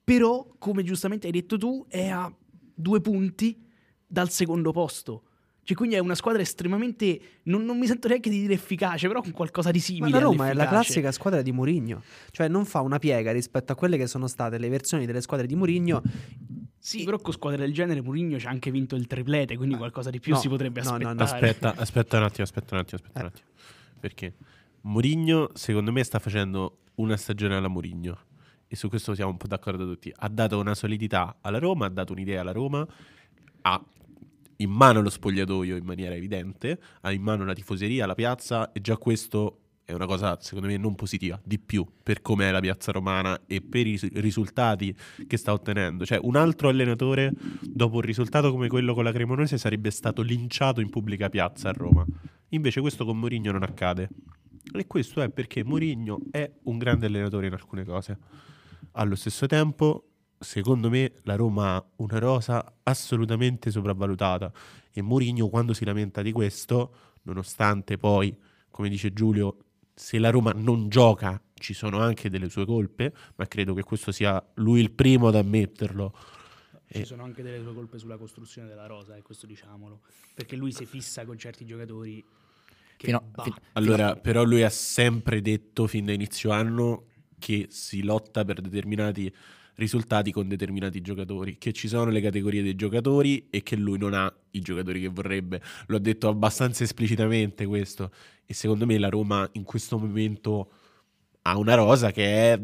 però, 0.03 0.55
come 0.57 0.83
giustamente 0.83 1.27
hai 1.27 1.33
detto 1.33 1.57
tu, 1.57 1.85
è 1.87 2.07
a 2.09 2.33
due 2.73 3.01
punti 3.01 3.65
dal 4.05 4.29
secondo 4.29 4.71
posto. 4.71 5.23
Cioè, 5.71 5.75
quindi 5.75 5.95
è 5.95 5.99
una 5.99 6.15
squadra 6.15 6.41
estremamente. 6.41 7.19
Non, 7.43 7.63
non 7.63 7.77
mi 7.77 7.87
sento 7.87 8.07
neanche 8.07 8.29
di 8.29 8.41
dire 8.41 8.53
efficace, 8.53 9.07
però 9.07 9.21
con 9.21 9.31
qualcosa 9.31 9.71
di 9.71 9.77
Ma 9.77 9.83
simile. 9.83 10.09
la 10.11 10.19
Roma 10.19 10.49
è 10.49 10.53
la 10.53 10.67
classica 10.67 11.11
squadra 11.11 11.41
di 11.41 11.51
Mourinho, 11.51 12.03
cioè 12.31 12.47
non 12.47 12.65
fa 12.65 12.81
una 12.81 12.99
piega 12.99 13.31
rispetto 13.31 13.71
a 13.71 13.75
quelle 13.75 13.97
che 13.97 14.07
sono 14.07 14.27
state 14.27 14.57
le 14.57 14.69
versioni 14.69 15.05
delle 15.05 15.21
squadre 15.21 15.47
di 15.47 15.55
Mourinho. 15.55 16.01
Sì, 16.77 17.03
però 17.03 17.19
con 17.19 17.31
squadre 17.31 17.59
del 17.59 17.73
genere 17.73 18.01
Mourinho 18.01 18.39
ci 18.39 18.47
ha 18.47 18.49
anche 18.49 18.71
vinto 18.71 18.95
il 18.95 19.07
triplete, 19.07 19.55
quindi 19.55 19.75
qualcosa 19.75 20.09
di 20.09 20.19
più 20.19 20.33
no, 20.33 20.39
si 20.39 20.49
potrebbe 20.49 20.81
no, 20.81 20.89
aspettare. 20.89 21.15
no. 21.15 21.23
Aspetta, 21.23 21.75
aspetta 21.79 22.17
un 22.17 22.23
attimo, 22.23 22.43
aspetta 22.43 22.75
un 22.75 22.81
attimo, 22.81 23.01
aspetta 23.01 23.19
un 23.19 23.25
attimo. 23.25 23.47
Perché 23.99 24.33
Mourinho, 24.81 25.51
secondo 25.53 25.91
me, 25.91 26.03
sta 26.03 26.19
facendo 26.19 26.79
una 26.95 27.15
stagione 27.15 27.55
alla 27.55 27.67
Mourinho. 27.67 28.17
E 28.67 28.75
su 28.75 28.89
questo 28.89 29.13
siamo 29.13 29.31
un 29.31 29.37
po' 29.37 29.47
d'accordo 29.47 29.85
tutti. 29.85 30.11
Ha 30.15 30.27
dato 30.29 30.57
una 30.59 30.73
solidità 30.75 31.37
alla 31.41 31.59
Roma, 31.59 31.85
ha 31.85 31.89
dato 31.89 32.13
un'idea 32.13 32.41
alla 32.41 32.53
Roma, 32.53 32.87
ha 33.63 33.85
in 34.61 34.69
mano 34.69 35.01
lo 35.01 35.09
spogliatoio 35.09 35.75
in 35.75 35.85
maniera 35.85 36.15
evidente, 36.15 36.79
ha 37.01 37.11
in 37.11 37.21
mano 37.21 37.45
la 37.45 37.53
tifoseria, 37.53 38.05
la 38.05 38.15
piazza, 38.15 38.71
e 38.71 38.81
già 38.81 38.97
questo 38.97 39.57
è 39.83 39.93
una 39.93 40.05
cosa, 40.05 40.37
secondo 40.39 40.67
me, 40.67 40.77
non 40.77 40.95
positiva, 40.95 41.39
di 41.43 41.59
più, 41.59 41.85
per 42.01 42.21
com'è 42.21 42.51
la 42.51 42.61
piazza 42.61 42.91
romana 42.91 43.41
e 43.45 43.61
per 43.61 43.81
i 43.87 43.91
ris- 43.91 44.11
risultati 44.13 44.95
che 45.27 45.37
sta 45.37 45.51
ottenendo. 45.51 46.05
Cioè, 46.05 46.19
un 46.21 46.35
altro 46.35 46.69
allenatore, 46.69 47.33
dopo 47.61 47.95
un 47.95 48.01
risultato 48.01 48.51
come 48.51 48.67
quello 48.67 48.93
con 48.93 49.03
la 49.03 49.11
Cremonese, 49.11 49.57
sarebbe 49.57 49.91
stato 49.91 50.21
linciato 50.21 50.79
in 50.79 50.89
pubblica 50.89 51.29
piazza 51.29 51.69
a 51.69 51.73
Roma. 51.73 52.05
Invece 52.49 52.79
questo 52.79 53.03
con 53.05 53.17
Mourinho 53.17 53.51
non 53.51 53.63
accade. 53.63 54.09
E 54.73 54.87
questo 54.87 55.21
è 55.21 55.29
perché 55.29 55.63
Mourinho 55.63 56.21
è 56.31 56.49
un 56.63 56.77
grande 56.77 57.07
allenatore 57.07 57.47
in 57.47 57.53
alcune 57.53 57.83
cose. 57.83 58.17
Allo 58.93 59.15
stesso 59.15 59.45
tempo, 59.47 60.10
secondo 60.41 60.89
me, 60.89 61.13
la 61.23 61.35
Roma 61.35 61.75
ha 61.75 61.85
una 61.97 62.19
rosa 62.19 62.79
assolutamente 62.83 63.71
sopravvalutata. 63.71 64.51
E 64.91 65.01
Mourinho, 65.01 65.47
quando 65.49 65.73
si 65.73 65.85
lamenta 65.85 66.21
di 66.21 66.31
questo, 66.31 66.93
nonostante 67.23 67.97
poi, 67.97 68.35
come 68.69 68.89
dice 68.89 69.13
Giulio, 69.13 69.57
se 69.93 70.19
la 70.19 70.29
Roma 70.29 70.51
non 70.53 70.89
gioca 70.89 71.41
ci 71.53 71.73
sono 71.73 71.99
anche 71.99 72.29
delle 72.29 72.49
sue 72.49 72.65
colpe, 72.65 73.13
ma 73.35 73.47
credo 73.47 73.73
che 73.73 73.83
questo 73.83 74.11
sia 74.11 74.43
lui 74.55 74.81
il 74.81 74.91
primo 74.91 75.27
ad 75.27 75.35
ammetterlo. 75.35 76.13
Ci 76.87 77.01
E- 77.01 77.05
sono 77.05 77.23
anche 77.23 77.41
delle 77.43 77.61
sue 77.61 77.73
colpe 77.73 77.97
sulla 77.99 78.17
costruzione 78.17 78.67
della 78.67 78.87
rosa, 78.87 79.15
e 79.15 79.21
questo 79.21 79.45
diciamolo. 79.45 80.01
Perché 80.33 80.55
lui 80.55 80.71
si 80.73 80.85
fissa 80.85 81.23
con 81.25 81.37
certi 81.37 81.65
giocatori 81.65 82.23
che 82.97 83.05
Fino- 83.07 83.21
bah, 83.31 83.43
fi- 83.43 83.53
Allora, 83.73 84.15
però 84.15 84.43
lui 84.43 84.63
ha 84.63 84.69
sempre 84.69 85.41
detto 85.41 85.87
fin 85.87 86.05
da 86.05 86.11
inizio 86.13 86.51
anno 86.51 87.05
che 87.39 87.67
si 87.69 88.03
lotta 88.03 88.43
per 88.43 88.61
determinati 88.61 89.33
risultati 89.81 90.31
con 90.31 90.47
determinati 90.47 91.01
giocatori, 91.01 91.57
che 91.57 91.73
ci 91.73 91.87
sono 91.87 92.11
le 92.11 92.21
categorie 92.21 92.61
dei 92.61 92.75
giocatori 92.75 93.47
e 93.49 93.63
che 93.63 93.75
lui 93.75 93.97
non 93.97 94.13
ha 94.13 94.31
i 94.51 94.59
giocatori 94.59 95.01
che 95.01 95.09
vorrebbe. 95.09 95.61
Lo 95.87 95.97
ha 95.97 95.99
detto 95.99 96.29
abbastanza 96.29 96.83
esplicitamente 96.83 97.65
questo 97.65 98.11
e 98.45 98.53
secondo 98.53 98.85
me 98.85 98.97
la 98.99 99.09
Roma 99.09 99.47
in 99.53 99.63
questo 99.63 99.97
momento 99.97 100.71
ha 101.41 101.57
una 101.57 101.73
rosa 101.73 102.11
che 102.11 102.53
è 102.53 102.61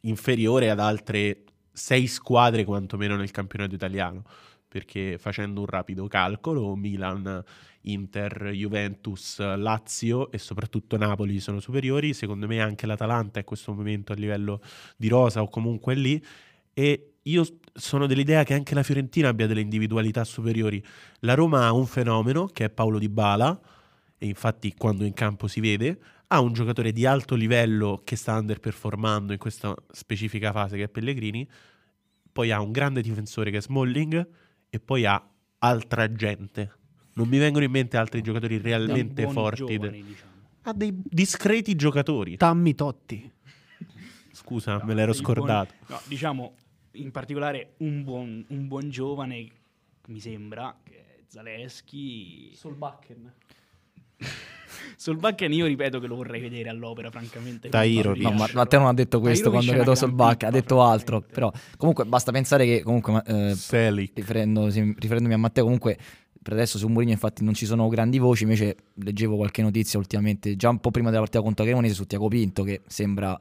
inferiore 0.00 0.70
ad 0.70 0.80
altre 0.80 1.44
sei 1.72 2.08
squadre 2.08 2.64
quantomeno 2.64 3.14
nel 3.14 3.30
campionato 3.30 3.76
italiano, 3.76 4.24
perché 4.66 5.16
facendo 5.18 5.60
un 5.60 5.66
rapido 5.66 6.08
calcolo 6.08 6.74
Milan 6.74 7.44
Inter, 7.82 8.50
Juventus, 8.52 9.38
Lazio 9.38 10.30
e 10.30 10.38
soprattutto 10.38 10.96
Napoli 10.96 11.40
sono 11.40 11.60
superiori. 11.60 12.12
Secondo 12.14 12.46
me 12.46 12.60
anche 12.60 12.86
l'Atalanta 12.86 13.38
è 13.38 13.40
in 13.40 13.46
questo 13.46 13.72
momento 13.72 14.12
a 14.12 14.16
livello 14.16 14.60
di 14.96 15.08
rosa 15.08 15.42
o 15.42 15.48
comunque 15.48 15.94
lì. 15.94 16.22
E 16.72 17.14
io 17.22 17.44
sono 17.74 18.06
dell'idea 18.06 18.44
che 18.44 18.54
anche 18.54 18.74
la 18.74 18.82
Fiorentina 18.82 19.28
abbia 19.28 19.46
delle 19.46 19.60
individualità 19.60 20.24
superiori. 20.24 20.82
La 21.20 21.34
Roma 21.34 21.66
ha 21.66 21.72
un 21.72 21.86
fenomeno 21.86 22.46
che 22.46 22.66
è 22.66 22.70
Paolo 22.70 22.98
Di 22.98 23.08
Bala, 23.08 23.60
e 24.16 24.26
infatti 24.26 24.74
quando 24.74 25.04
in 25.04 25.14
campo 25.14 25.46
si 25.46 25.60
vede. 25.60 25.98
Ha 26.28 26.40
un 26.40 26.52
giocatore 26.52 26.92
di 26.92 27.06
alto 27.06 27.34
livello 27.34 28.02
che 28.04 28.16
sta 28.16 28.36
underperformando 28.36 29.32
in 29.32 29.38
questa 29.38 29.74
specifica 29.90 30.52
fase 30.52 30.76
che 30.76 30.84
è 30.84 30.88
Pellegrini. 30.88 31.48
Poi 32.30 32.50
ha 32.50 32.60
un 32.60 32.70
grande 32.70 33.00
difensore 33.00 33.50
che 33.50 33.58
è 33.58 33.62
Smalling 33.62 34.28
e 34.68 34.80
poi 34.80 35.06
ha 35.06 35.26
altra 35.58 36.12
gente. 36.12 36.77
Non 37.18 37.28
mi 37.28 37.38
vengono 37.38 37.64
in 37.64 37.70
mente 37.70 37.96
altri 37.96 38.22
giocatori 38.22 38.58
realmente 38.58 39.22
buoni 39.22 39.32
forti. 39.36 39.76
giovani, 39.76 40.02
diciamo. 40.04 40.30
Ha 40.62 40.72
dei 40.72 40.92
discreti 41.02 41.74
giocatori. 41.74 42.36
Tammy 42.36 42.74
Totti. 42.74 43.30
Scusa, 44.32 44.76
No, 44.78 44.84
me 44.84 44.94
l'ero 44.94 45.12
scordato. 45.12 45.72
buoni- 45.86 45.94
no, 45.94 46.00
diciamo 46.08 46.54
in 46.92 47.10
particolare 47.10 47.74
un 47.78 48.02
buon, 48.04 48.44
un 48.48 48.66
buon 48.68 48.88
giovane, 48.90 49.46
mi 50.06 50.20
sembra, 50.20 50.74
che 50.84 50.94
è 50.94 51.16
Zaleschi. 51.26 52.52
Solbakken. 52.54 53.32
Solbakken 54.96 55.52
io 55.52 55.66
ripeto 55.66 56.00
che 56.00 56.06
lo 56.06 56.16
vorrei 56.16 56.40
vedere 56.40 56.68
all'opera, 56.68 57.10
francamente. 57.10 57.68
Tairo, 57.68 58.14
No, 58.14 58.30
ma 58.30 58.36
riesce, 58.36 58.54
Matteo 58.56 58.78
non 58.80 58.88
ha 58.88 58.94
detto 58.94 59.20
questo 59.20 59.50
Tahirovic 59.50 59.66
quando 59.70 59.84
gran 59.84 59.96
Solbacca, 59.96 60.46
ha 60.48 60.50
detto 60.50 60.82
altro. 60.82 61.20
Però 61.20 61.52
comunque 61.76 62.04
basta 62.04 62.32
pensare 62.32 62.64
che 62.64 62.82
comunque 62.82 63.12
ma- 63.12 63.22
eh, 63.24 63.54
riferendomi 64.14 65.34
a 65.34 65.38
Matteo 65.38 65.64
comunque 65.64 65.98
per 66.42 66.52
adesso 66.54 66.78
su 66.78 66.88
Mourinho 66.88 67.12
infatti 67.12 67.44
non 67.44 67.54
ci 67.54 67.66
sono 67.66 67.88
grandi 67.88 68.18
voci, 68.18 68.44
invece 68.44 68.76
leggevo 68.94 69.36
qualche 69.36 69.62
notizia 69.62 69.98
ultimamente, 69.98 70.56
già 70.56 70.68
un 70.68 70.78
po' 70.78 70.90
prima 70.90 71.08
della 71.08 71.20
partita 71.20 71.42
contro 71.42 71.64
Cremonese 71.64 71.94
su 71.94 72.04
Tiago 72.04 72.28
Pinto 72.28 72.62
che 72.62 72.80
sembra 72.86 73.38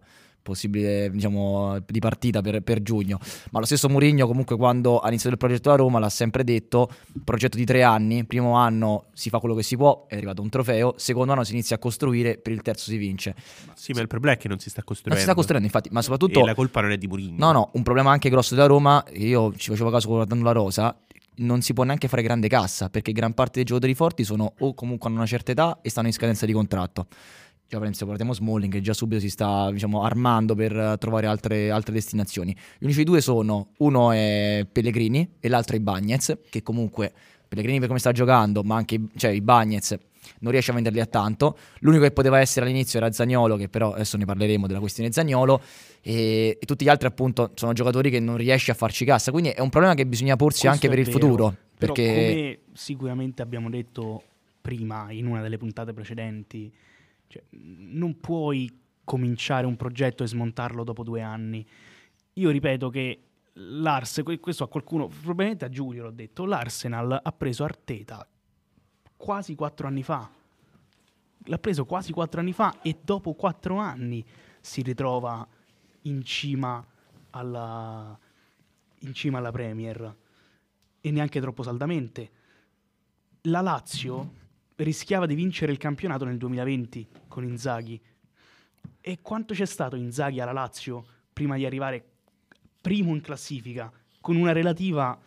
possibile 0.47 1.09
diciamo 1.11 1.77
di 1.85 1.99
partita 1.99 2.39
per, 2.39 2.61
per 2.61 2.81
giugno 2.81 3.19
ma 3.51 3.59
lo 3.59 3.65
stesso 3.65 3.89
Mourinho 3.89 4.25
comunque 4.27 4.55
quando 4.55 4.99
ha 4.99 5.07
iniziato 5.09 5.33
il 5.33 5.37
progetto 5.37 5.71
a 5.71 5.75
Roma 5.75 5.99
l'ha 5.99 6.07
sempre 6.07 6.45
detto 6.45 6.89
progetto 7.25 7.57
di 7.57 7.65
tre 7.65 7.83
anni 7.83 8.23
primo 8.23 8.53
anno 8.55 9.07
si 9.11 9.29
fa 9.29 9.39
quello 9.39 9.55
che 9.55 9.63
si 9.63 9.75
può 9.75 10.05
è 10.07 10.15
arrivato 10.15 10.41
un 10.41 10.47
trofeo 10.47 10.93
secondo 10.95 11.33
anno 11.33 11.43
si 11.43 11.51
inizia 11.51 11.75
a 11.75 11.79
costruire 11.79 12.37
per 12.37 12.53
il 12.53 12.61
terzo 12.61 12.89
si 12.89 12.95
vince 12.95 13.35
Sì, 13.75 13.91
ma 13.91 13.99
il 13.99 14.07
problema 14.07 14.37
è 14.37 14.39
che 14.39 14.47
non 14.47 14.57
si 14.59 14.69
sta 14.69 14.83
non 14.85 14.87
costruendo. 14.87 15.19
si 15.19 15.25
sta 15.25 15.35
costruendo 15.35 15.67
infatti 15.67 15.89
ma 15.91 16.01
soprattutto 16.01 16.39
E 16.39 16.45
la 16.45 16.55
colpa 16.55 16.79
non 16.79 16.91
è 16.91 16.97
di 16.97 17.07
Mourinho. 17.07 17.45
No, 17.45 17.51
no, 17.51 17.69
un 17.73 17.83
problema 17.83 18.11
anche 18.11 18.29
grosso 18.29 18.55
della 18.55 18.67
Roma, 18.67 19.03
io 19.15 19.53
ci 19.55 19.69
facevo 19.71 19.89
caso 19.89 20.07
guardando 20.07 20.45
la 20.45 20.51
rosa, 20.53 20.97
non 21.37 21.61
si 21.61 21.73
può 21.73 21.83
neanche 21.83 22.07
fare 22.07 22.21
grande 22.21 22.47
cassa, 22.47 22.89
perché 22.89 23.11
gran 23.11 23.33
parte 23.33 23.53
dei 23.55 23.63
giocatori 23.63 23.93
forti 23.93 24.23
sono 24.23 24.53
o 24.59 24.73
comunque 24.73 25.09
hanno 25.09 25.17
una 25.17 25.27
certa 25.27 25.51
età 25.51 25.79
e 25.81 25.89
stanno 25.89 26.07
in 26.07 26.13
scadenza 26.13 26.45
di 26.45 26.53
contratto. 26.53 27.07
Già 27.69 27.79
per 27.79 27.89
esempio 27.89 28.05
guardiamo 28.05 28.33
Smalling 28.33 28.71
che 28.71 28.79
già 28.79 28.93
subito 28.93 29.19
si 29.19 29.29
sta 29.29 29.69
diciamo, 29.71 30.01
armando 30.03 30.55
per 30.55 30.75
eh, 30.75 30.97
trovare 30.97 31.27
altre, 31.27 31.69
altre 31.69 31.93
destinazioni. 31.93 32.55
Gli 32.77 32.85
unici 32.85 33.03
due 33.03 33.19
sono, 33.19 33.71
uno 33.79 34.11
è 34.11 34.65
Pellegrini 34.71 35.35
e 35.39 35.49
l'altro 35.49 35.75
è 35.75 35.79
Bagnez, 35.79 36.37
che 36.49 36.63
comunque 36.63 37.11
Pellegrini 37.47 37.79
per 37.79 37.87
come 37.87 37.99
sta 37.99 38.13
giocando, 38.13 38.63
ma 38.63 38.75
anche 38.75 39.01
cioè, 39.17 39.31
i 39.31 39.41
Bagnez 39.41 39.97
non 40.39 40.51
riesce 40.51 40.71
a 40.71 40.73
venderli 40.73 40.99
a 40.99 41.05
tanto. 41.05 41.57
L'unico 41.79 42.03
che 42.03 42.11
poteva 42.11 42.39
essere 42.39 42.65
all'inizio 42.65 42.99
era 42.99 43.11
Zagnolo, 43.11 43.55
che 43.55 43.69
però 43.69 43.93
adesso 43.93 44.17
ne 44.17 44.25
parleremo 44.25 44.67
della 44.67 44.79
questione 44.79 45.11
Zagnolo. 45.11 45.61
E, 46.01 46.57
e 46.59 46.65
tutti 46.65 46.85
gli 46.85 46.89
altri, 46.89 47.07
appunto, 47.07 47.51
sono 47.55 47.73
giocatori 47.73 48.09
che 48.09 48.19
non 48.19 48.37
riesce 48.37 48.71
a 48.71 48.73
farci 48.73 49.05
cassa. 49.05 49.31
Quindi 49.31 49.49
è 49.49 49.59
un 49.59 49.69
problema 49.69 49.93
che 49.93 50.05
bisogna 50.05 50.35
porsi 50.35 50.67
Questo 50.67 50.85
anche 50.85 50.89
per 50.89 50.99
il 50.99 51.05
vero, 51.05 51.19
futuro. 51.19 51.55
Perché 51.77 52.07
come 52.07 52.59
sicuramente 52.73 53.41
abbiamo 53.41 53.69
detto 53.69 54.23
prima 54.61 55.11
in 55.11 55.27
una 55.27 55.41
delle 55.41 55.57
puntate 55.57 55.93
precedenti, 55.93 56.73
cioè, 57.27 57.41
non 57.51 58.19
puoi 58.19 58.79
cominciare 59.03 59.65
un 59.65 59.77
progetto 59.77 60.23
e 60.23 60.27
smontarlo 60.27 60.83
dopo 60.83 61.03
due 61.03 61.21
anni. 61.21 61.65
Io 62.33 62.49
ripeto 62.49 62.89
che 62.89 63.19
l'Ars, 63.53 64.21
que- 64.23 64.39
questo 64.39 64.63
a 64.63 64.67
qualcuno, 64.67 65.07
probabilmente 65.07 65.65
a 65.65 65.69
Giulio 65.69 66.03
l'ho 66.03 66.11
detto, 66.11 66.45
l'Arsenal 66.45 67.19
ha 67.23 67.31
preso 67.31 67.63
Arteta 67.63 68.27
quasi 69.17 69.55
quattro 69.55 69.87
anni 69.87 70.03
fa. 70.03 70.29
L'ha 71.45 71.57
preso 71.57 71.85
quasi 71.85 72.11
quattro 72.11 72.39
anni 72.39 72.53
fa 72.53 72.81
e 72.81 72.99
dopo 73.03 73.33
quattro 73.33 73.77
anni 73.77 74.25
si 74.61 74.81
ritrova 74.81 75.45
in 76.03 76.23
cima 76.23 76.85
alla, 77.31 78.17
in 78.99 79.13
cima 79.13 79.39
alla 79.39 79.51
Premier 79.51 80.15
e 81.01 81.11
neanche 81.11 81.41
troppo 81.41 81.63
saldamente. 81.63 82.31
La 83.43 83.61
Lazio 83.61 84.33
rischiava 84.75 85.25
di 85.25 85.35
vincere 85.35 85.71
il 85.71 85.77
campionato 85.77 86.25
nel 86.25 86.37
2020 86.37 87.07
con 87.27 87.43
Inzaghi. 87.43 87.99
E 89.01 89.19
quanto 89.21 89.53
c'è 89.53 89.65
stato 89.65 89.95
Inzaghi 89.95 90.39
alla 90.39 90.51
Lazio 90.51 91.05
prima 91.31 91.55
di 91.55 91.65
arrivare 91.65 92.03
primo 92.81 93.13
in 93.13 93.21
classifica 93.21 93.91
con 94.21 94.35
una 94.35 94.51
relativa 94.51 95.17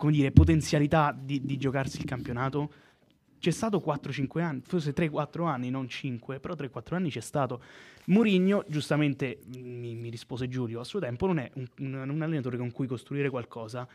come 0.00 0.12
dire, 0.12 0.32
potenzialità 0.32 1.16
di, 1.16 1.44
di 1.44 1.58
giocarsi 1.58 1.98
il 1.98 2.04
campionato? 2.04 2.72
C'è 3.38 3.50
stato 3.50 3.78
4-5 3.78 4.40
anni, 4.40 4.62
forse 4.64 4.92
3-4 4.92 5.46
anni, 5.46 5.70
non 5.70 5.88
5, 5.88 6.40
però 6.40 6.54
3-4 6.54 6.94
anni 6.94 7.10
c'è 7.10 7.20
stato. 7.20 7.62
Mourinho, 8.06 8.64
giustamente 8.66 9.40
mi, 9.56 9.94
mi 9.94 10.08
rispose 10.08 10.48
Giulio, 10.48 10.80
a 10.80 10.84
suo 10.84 11.00
tempo 11.00 11.26
non 11.26 11.38
è 11.38 11.50
un, 11.54 11.66
un- 11.78 12.22
allenatore 12.22 12.56
con 12.56 12.72
cui 12.72 12.86
costruire 12.86 13.30
qualcosa, 13.30 13.86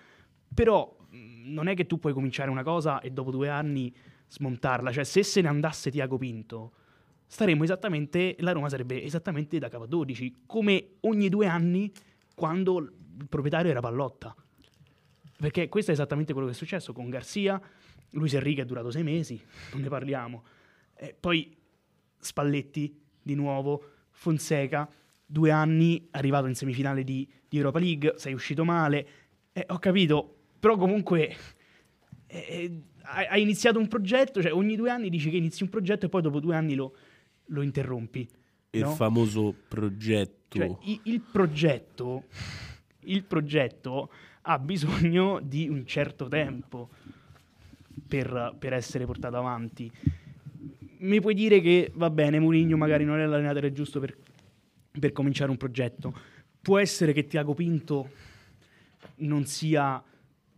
però 0.53 0.95
mh, 1.09 1.51
non 1.51 1.67
è 1.67 1.75
che 1.75 1.85
tu 1.85 1.99
puoi 1.99 2.13
cominciare 2.13 2.49
una 2.49 2.63
cosa 2.63 3.01
e 3.01 3.09
dopo 3.11 3.31
due 3.31 3.49
anni 3.49 3.93
smontarla. 4.29 4.91
Cioè, 4.91 5.03
se 5.03 5.23
se 5.23 5.41
ne 5.41 5.47
andasse 5.47 5.91
Tiago 5.91 6.17
Pinto, 6.17 6.71
staremmo 7.25 7.63
esattamente, 7.63 8.35
la 8.39 8.51
Roma 8.51 8.69
sarebbe 8.69 9.03
esattamente 9.03 9.57
da 9.59 9.69
capo 9.69 9.83
a 9.83 9.87
12, 9.87 10.43
come 10.45 10.87
ogni 11.01 11.29
due 11.29 11.47
anni 11.47 11.91
quando 12.35 12.79
il 12.79 13.27
proprietario 13.27 13.71
era 13.71 13.79
Pallotta. 13.79 14.35
Perché 15.37 15.67
questo 15.67 15.91
è 15.91 15.93
esattamente 15.93 16.31
quello 16.31 16.47
che 16.47 16.53
è 16.53 16.57
successo 16.57 16.93
con 16.93 17.09
Garcia, 17.09 17.61
Luis 18.11 18.33
Enrique 18.33 18.63
è 18.63 18.65
durato 18.65 18.89
sei 18.91 19.03
mesi, 19.03 19.39
non 19.73 19.81
ne 19.81 19.89
parliamo. 19.89 20.43
Eh, 20.95 21.15
poi 21.19 21.55
Spalletti 22.17 22.97
di 23.21 23.35
nuovo, 23.35 23.91
Fonseca, 24.11 24.89
due 25.25 25.51
anni, 25.51 26.07
arrivato 26.11 26.47
in 26.47 26.55
semifinale 26.55 27.03
di, 27.03 27.27
di 27.47 27.57
Europa 27.57 27.79
League, 27.79 28.13
sei 28.17 28.33
uscito 28.33 28.63
male. 28.63 29.07
Eh, 29.51 29.65
ho 29.67 29.77
capito, 29.79 30.35
però 30.59 30.77
comunque 30.77 31.35
eh, 32.27 32.81
hai 33.01 33.25
hai 33.27 33.41
iniziato 33.41 33.77
un 33.77 33.87
progetto, 33.87 34.41
cioè 34.41 34.53
ogni 34.53 34.75
due 34.75 34.89
anni 34.89 35.09
dici 35.09 35.29
che 35.29 35.37
inizi 35.37 35.63
un 35.63 35.69
progetto 35.69 36.05
e 36.05 36.09
poi 36.09 36.21
dopo 36.21 36.39
due 36.39 36.55
anni 36.55 36.75
lo, 36.75 36.95
lo 37.47 37.61
interrompi. 37.61 38.27
Il 38.71 38.81
no? 38.81 38.91
famoso 38.95 39.53
progetto. 39.67 40.57
Cioè, 40.57 40.75
i- 40.83 41.01
il 41.03 41.19
progetto, 41.21 42.25
il 43.01 43.23
progetto 43.25 44.11
ha 44.47 44.59
bisogno 44.59 45.39
di 45.41 45.67
un 45.67 45.85
certo 45.85 46.27
tempo 46.27 46.89
per, 48.07 48.55
per 48.57 48.73
essere 48.73 49.05
portato 49.05 49.37
avanti. 49.37 49.91
Mi 50.99 51.19
puoi 51.19 51.33
dire 51.33 51.61
che 51.61 51.91
va 51.95 52.09
bene, 52.09 52.39
Mourinho 52.39 52.77
magari 52.77 53.05
non 53.05 53.19
è 53.19 53.25
l'allenatore 53.25 53.71
giusto 53.71 53.99
per, 53.99 54.15
per 54.99 55.11
cominciare 55.11 55.49
un 55.49 55.57
progetto. 55.57 56.13
Può 56.61 56.77
essere 56.77 57.11
che 57.11 57.25
Tiago 57.25 57.53
Pinto 57.53 58.09
non 59.17 59.45
sia 59.45 60.03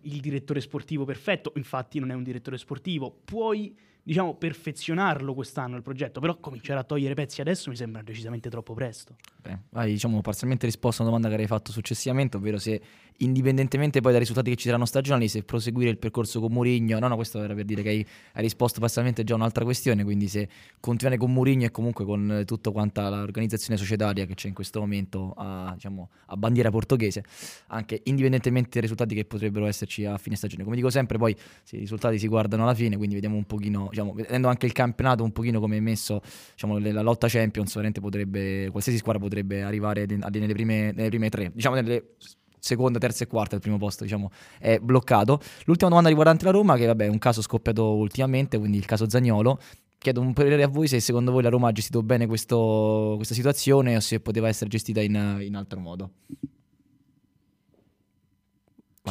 il 0.02 0.19
direttore 0.19 0.62
sportivo 0.62 1.06
perfetto, 1.06 1.54
infatti 1.56 2.00
non 2.00 2.12
è 2.12 2.13
un 2.13 2.23
direttore 2.23 2.58
sportivo. 2.58 3.21
Puoi, 3.23 3.76
diciamo, 4.08 4.36
perfezionarlo 4.36 5.34
quest'anno 5.34 5.76
il 5.76 5.82
progetto, 5.82 6.22
però 6.22 6.38
cominciare 6.38 6.80
a 6.80 6.84
togliere 6.84 7.13
pezzi 7.13 7.41
adesso 7.41 7.70
mi 7.70 7.76
sembra 7.76 8.02
decisamente 8.02 8.50
troppo 8.50 8.74
presto. 8.74 9.15
Beh, 9.41 9.58
hai 9.74 9.91
diciamo 9.91 10.22
parzialmente 10.22 10.65
risposto 10.65 11.02
a 11.02 11.06
una 11.06 11.13
domanda 11.13 11.28
che 11.28 11.43
avrei 11.43 11.58
fatto 11.58 11.74
successivamente, 11.74 12.38
ovvero 12.38 12.58
se 12.58 12.82
indipendentemente 13.17 14.00
poi 14.00 14.12
dai 14.12 14.22
risultati 14.22 14.50
che 14.50 14.56
ci 14.56 14.65
saranno 14.65 14.86
stagionali, 14.86 15.28
se 15.28 15.43
proseguire 15.43 15.89
il 15.89 15.98
percorso 15.98 16.39
con 16.39 16.54
Mourinho, 16.54 17.00
no 17.00 17.08
no 17.08 17.15
questo 17.15 17.41
era 17.41 17.54
per 17.54 17.65
dire 17.65 17.82
che 17.82 17.89
hai, 17.89 18.06
hai 18.34 18.41
risposto 18.41 18.80
parzialmente 18.80 19.26
già 19.26 19.34
a 19.34 19.38
un'altra 19.38 19.65
questione, 19.65 20.06
quindi 20.06 20.30
se 20.30 20.48
continuare 20.80 21.17
con 21.20 21.34
Mourinho 21.34 21.65
e 21.65 21.72
comunque 21.72 22.06
con 22.06 22.32
eh, 22.32 22.46
tutta 22.46 22.72
quanta 22.72 23.10
l'organizzazione 23.10 23.78
societaria 23.78 24.26
che 24.26 24.36
c'è 24.36 24.48
in 24.48 24.54
questo 24.54 24.80
momento 24.80 25.34
a, 25.36 25.72
diciamo, 25.74 26.10
a 26.28 26.38
bandiera 26.38 26.70
portoghese, 26.70 27.24
anche 27.67 28.02
indipendentemente 28.06 28.70
dai 28.72 28.82
risultati 28.82 29.15
che 29.15 29.26
potrebbero 29.26 29.65
esserci 29.65 30.06
a 30.06 30.17
fine 30.17 30.38
stagione. 30.38 30.63
Come 30.63 30.78
dico 30.78 30.89
sempre 30.89 31.17
poi 31.17 31.36
sì, 31.63 31.76
i 31.76 31.80
risultati 31.80 32.17
si 32.20 32.28
guardano 32.28 32.63
alla 32.63 32.76
fine, 32.76 32.98
quindi 32.98 33.15
vediamo 33.15 33.36
un 33.36 33.46
pochino, 33.46 33.89
diciamo, 33.98 34.14
vedendo 34.14 34.48
anche 34.48 34.66
il 34.66 34.72
campionato 34.72 35.24
un 35.24 35.32
pochino 35.32 35.60
come 35.60 35.78
è 35.78 35.80
messo, 35.80 36.22
diciamo, 36.52 36.78
la 36.78 37.02
lotta 37.02 37.28
Champions, 37.28 37.80
potrebbe, 38.00 38.70
qualsiasi 38.70 39.00
squadra 39.00 39.22
potrebbe 39.22 39.64
arrivare 39.64 40.06
nelle 40.06 40.54
prime, 40.54 40.92
nelle 40.92 41.10
prime 41.10 41.30
tre, 41.30 41.52
diciamo 41.54 41.76
nelle 41.76 42.16
seconda, 42.60 43.00
terza 43.00 43.24
e 43.24 43.28
quarta, 43.28 43.56
il 43.56 43.62
primo 43.62 43.78
posto 43.78 44.04
diciamo 44.04 44.30
è 44.60 44.80
bloccato. 44.80 45.40
L'ultima 45.66 45.90
domanda 45.90 46.10
riguardante 46.10 46.46
la 46.46 46.52
Roma, 46.52 46.76
che 46.76 46.86
vabbè 46.86 47.06
è 47.06 47.10
un 47.10 47.18
caso 47.20 47.42
scoppiato 47.42 47.96
ultimamente, 47.96 48.58
quindi 48.58 48.78
il 48.78 48.86
caso 48.86 49.10
Zagnolo. 49.10 49.60
Chiedo 50.00 50.22
un 50.22 50.34
parere 50.34 50.62
a 50.62 50.68
voi 50.68 50.88
se 50.88 51.00
secondo 51.00 51.32
voi 51.32 51.42
la 51.42 51.50
Roma 51.50 51.70
ha 51.70 51.72
gestito 51.72 52.04
bene 52.04 52.28
questo- 52.28 53.14
questa 53.16 53.34
situazione 53.34 53.96
o 53.96 54.00
se 54.00 54.20
poteva 54.20 54.48
essere 54.48 54.70
gestita 54.70 55.02
in, 55.02 55.40
in 55.42 55.56
altro 55.56 55.80
modo. 55.80 56.12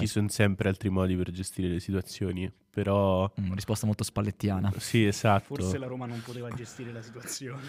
Ci 0.01 0.07
sono 0.07 0.29
sempre 0.29 0.69
altri 0.69 0.89
modi 0.91 1.17
per 1.17 1.31
gestire 1.31 1.69
le 1.69 1.81
situazioni, 1.81 2.51
però 2.71 3.31
Mm, 3.41 3.53
risposta 3.53 3.87
molto 3.87 4.05
spallettiana. 4.05 4.73
sì, 4.79 5.05
esatto. 5.07 5.55
Forse 5.55 5.79
la 5.79 5.87
Roma 5.87 6.07
non 6.07 6.21
poteva 6.23 6.49
gestire 6.51 6.93
la 6.93 7.03
situazione. 7.03 7.63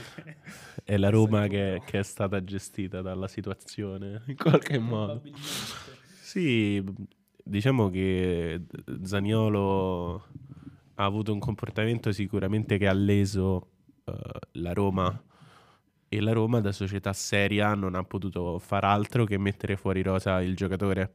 È 0.83 0.97
la 0.97 1.09
Roma 1.09 1.47
che, 1.47 1.81
che 1.85 1.99
è 1.99 2.03
stata 2.03 2.43
gestita 2.43 3.01
dalla 3.01 3.27
situazione 3.27 4.21
in 4.27 4.35
qualche 4.35 4.77
modo. 4.79 5.21
Sì, 6.21 6.83
diciamo 7.43 7.89
che 7.89 8.61
Zaniolo 9.03 10.25
ha 10.95 11.03
avuto 11.03 11.31
un 11.33 11.39
comportamento 11.39 12.11
sicuramente 12.11 12.77
che 12.77 12.87
ha 12.87 12.93
leso 12.93 13.69
eh, 14.05 14.13
la 14.53 14.73
Roma 14.73 15.21
e 16.09 16.21
la 16.21 16.31
Roma 16.31 16.61
da 16.61 16.71
società 16.71 17.11
seria 17.13 17.73
non 17.75 17.93
ha 17.95 18.03
potuto 18.03 18.59
far 18.59 18.83
altro 18.85 19.25
che 19.25 19.37
mettere 19.37 19.75
fuori 19.77 20.01
rosa 20.01 20.41
il 20.41 20.55
giocatore. 20.55 21.13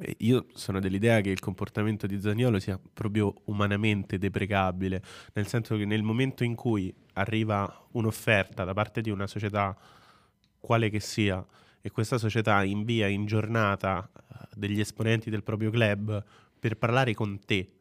E 0.00 0.14
Io 0.18 0.46
sono 0.54 0.78
dell'idea 0.78 1.20
che 1.20 1.30
il 1.30 1.40
comportamento 1.40 2.06
di 2.06 2.20
Zaniolo 2.20 2.60
sia 2.60 2.78
proprio 2.92 3.34
umanamente 3.44 4.18
deprecabile, 4.18 5.02
nel 5.32 5.46
senso 5.46 5.76
che 5.76 5.84
nel 5.84 6.02
momento 6.02 6.44
in 6.44 6.54
cui 6.54 6.94
arriva 7.14 7.86
un'offerta 7.92 8.64
da 8.64 8.74
parte 8.74 9.00
di 9.00 9.10
una 9.10 9.26
società, 9.26 9.76
quale 10.60 10.88
che 10.88 11.00
sia, 11.00 11.44
e 11.80 11.90
questa 11.90 12.18
società 12.18 12.62
invia 12.64 13.08
in 13.08 13.26
giornata 13.26 14.08
eh, 14.14 14.46
degli 14.54 14.80
esponenti 14.80 15.30
del 15.30 15.42
proprio 15.42 15.70
club 15.70 16.24
per 16.58 16.76
parlare 16.76 17.14
con 17.14 17.38
te, 17.44 17.72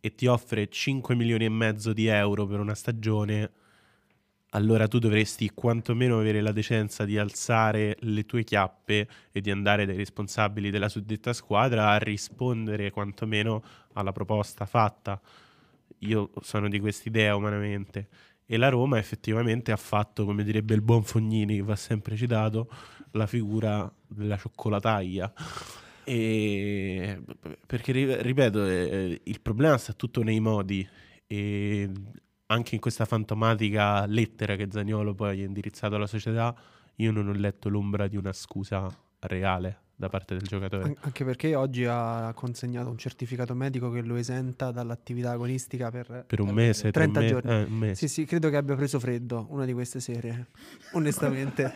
e 0.00 0.14
ti 0.14 0.26
offre 0.26 0.68
5 0.68 1.14
milioni 1.14 1.44
e 1.44 1.48
mezzo 1.48 1.92
di 1.92 2.06
euro 2.06 2.46
per 2.46 2.60
una 2.60 2.74
stagione, 2.74 3.50
allora 4.54 4.86
tu 4.86 4.98
dovresti 4.98 5.50
quantomeno 5.50 6.18
avere 6.18 6.40
la 6.40 6.52
decenza 6.52 7.04
di 7.04 7.16
alzare 7.16 7.96
le 8.00 8.24
tue 8.24 8.44
chiappe 8.44 9.08
e 9.30 9.40
di 9.40 9.50
andare 9.50 9.86
dai 9.86 9.96
responsabili 9.96 10.70
della 10.70 10.88
suddetta 10.88 11.32
squadra 11.32 11.90
a 11.90 11.98
rispondere 11.98 12.90
quantomeno 12.90 13.62
alla 13.94 14.12
proposta 14.12 14.66
fatta. 14.66 15.20
Io 16.00 16.32
sono 16.40 16.68
di 16.68 16.80
quest'idea 16.80 17.34
umanamente. 17.34 18.08
E 18.44 18.58
la 18.58 18.68
Roma 18.68 18.98
effettivamente 18.98 19.72
ha 19.72 19.76
fatto, 19.76 20.26
come 20.26 20.44
direbbe 20.44 20.74
il 20.74 20.82
buon 20.82 21.02
Fognini, 21.02 21.56
che 21.56 21.62
va 21.62 21.76
sempre 21.76 22.16
citato, 22.16 22.68
la 23.12 23.26
figura 23.26 23.90
della 24.06 24.36
cioccolataglia. 24.36 25.32
E 26.04 27.22
perché 27.64 28.20
ripeto, 28.20 28.66
eh, 28.66 29.20
il 29.24 29.40
problema 29.40 29.78
sta 29.78 29.94
tutto 29.94 30.22
nei 30.22 30.40
modi. 30.40 30.86
E 31.26 31.90
anche 32.52 32.74
in 32.74 32.80
questa 32.80 33.04
fantomatica 33.04 34.04
lettera 34.06 34.56
che 34.56 34.68
Zagnolo 34.70 35.14
poi 35.14 35.40
ha 35.40 35.44
indirizzato 35.44 35.94
alla 35.94 36.06
società, 36.06 36.54
io 36.96 37.10
non 37.10 37.28
ho 37.28 37.32
letto 37.32 37.68
l'ombra 37.68 38.06
di 38.06 38.16
una 38.16 38.32
scusa 38.32 38.86
reale 39.20 39.80
da 39.96 40.08
parte 40.08 40.36
del 40.36 40.46
giocatore. 40.46 40.84
An- 40.84 40.96
anche 41.00 41.24
perché 41.24 41.54
oggi 41.54 41.84
ha 41.86 42.32
consegnato 42.34 42.90
un 42.90 42.98
certificato 42.98 43.54
medico 43.54 43.90
che 43.90 44.02
lo 44.02 44.16
esenta 44.16 44.70
dall'attività 44.70 45.30
agonistica 45.30 45.90
per, 45.90 46.24
per 46.26 46.40
un 46.40 46.50
mese, 46.50 46.90
30 46.90 47.20
me- 47.20 47.26
giorni. 47.26 47.50
eh, 47.50 47.62
un 47.62 47.72
mese. 47.72 47.94
Sì, 47.94 48.08
sì, 48.08 48.24
credo 48.24 48.50
che 48.50 48.56
abbia 48.56 48.74
preso 48.74 48.98
freddo 48.98 49.46
una 49.50 49.64
di 49.64 49.72
queste 49.72 50.00
sere, 50.00 50.48
onestamente. 50.92 51.72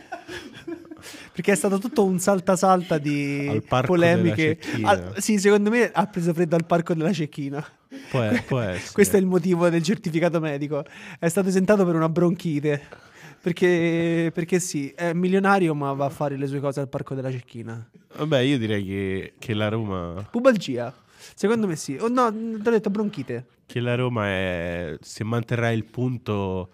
perché 1.31 1.51
è 1.51 1.55
stato 1.55 1.77
tutto 1.79 2.03
un 2.05 2.19
salta-salta 2.19 2.97
di 2.97 3.61
polemiche. 3.85 4.57
Al- 4.83 5.15
sì, 5.17 5.37
secondo 5.39 5.69
me 5.69 5.91
ha 5.91 6.05
preso 6.07 6.33
freddo 6.33 6.55
al 6.55 6.65
parco 6.65 6.93
della 6.93 7.11
Cecchina. 7.13 7.65
Può, 8.09 8.27
può. 8.45 8.63
Questo 8.91 9.15
è 9.17 9.19
il 9.19 9.25
motivo 9.25 9.69
del 9.69 9.83
certificato 9.83 10.39
medico. 10.39 10.83
È 11.19 11.27
stato 11.27 11.47
esentato 11.49 11.85
per 11.85 11.95
una 11.95 12.09
bronchite. 12.09 13.05
Perché, 13.39 14.31
perché 14.33 14.59
sì, 14.59 14.89
è 14.89 15.13
milionario, 15.13 15.73
ma 15.73 15.93
va 15.93 16.05
a 16.05 16.09
fare 16.09 16.35
le 16.37 16.47
sue 16.47 16.59
cose 16.59 16.81
al 16.81 16.89
parco 16.89 17.13
della 17.15 17.31
Cecchina. 17.31 17.87
Vabbè, 18.17 18.39
io 18.39 18.57
direi 18.57 18.83
che, 18.83 19.33
che 19.37 19.53
la 19.53 19.69
Roma, 19.69 20.27
Pubalgia. 20.29 20.93
Secondo 21.33 21.67
me 21.67 21.75
sì. 21.75 21.97
Oh, 21.99 22.09
no, 22.09 22.31
ti 22.31 22.67
ho 22.67 22.71
detto 22.71 22.89
bronchite. 22.89 23.45
che 23.65 23.79
la 23.79 23.95
Roma 23.95 24.27
è, 24.27 24.97
se 25.01 25.23
manterrà 25.23 25.71
il 25.71 25.85
punto 25.85 26.69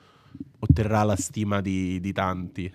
otterrà 0.59 1.03
la 1.03 1.15
stima 1.15 1.61
di, 1.61 1.99
di 1.99 2.13
tanti. 2.13 2.73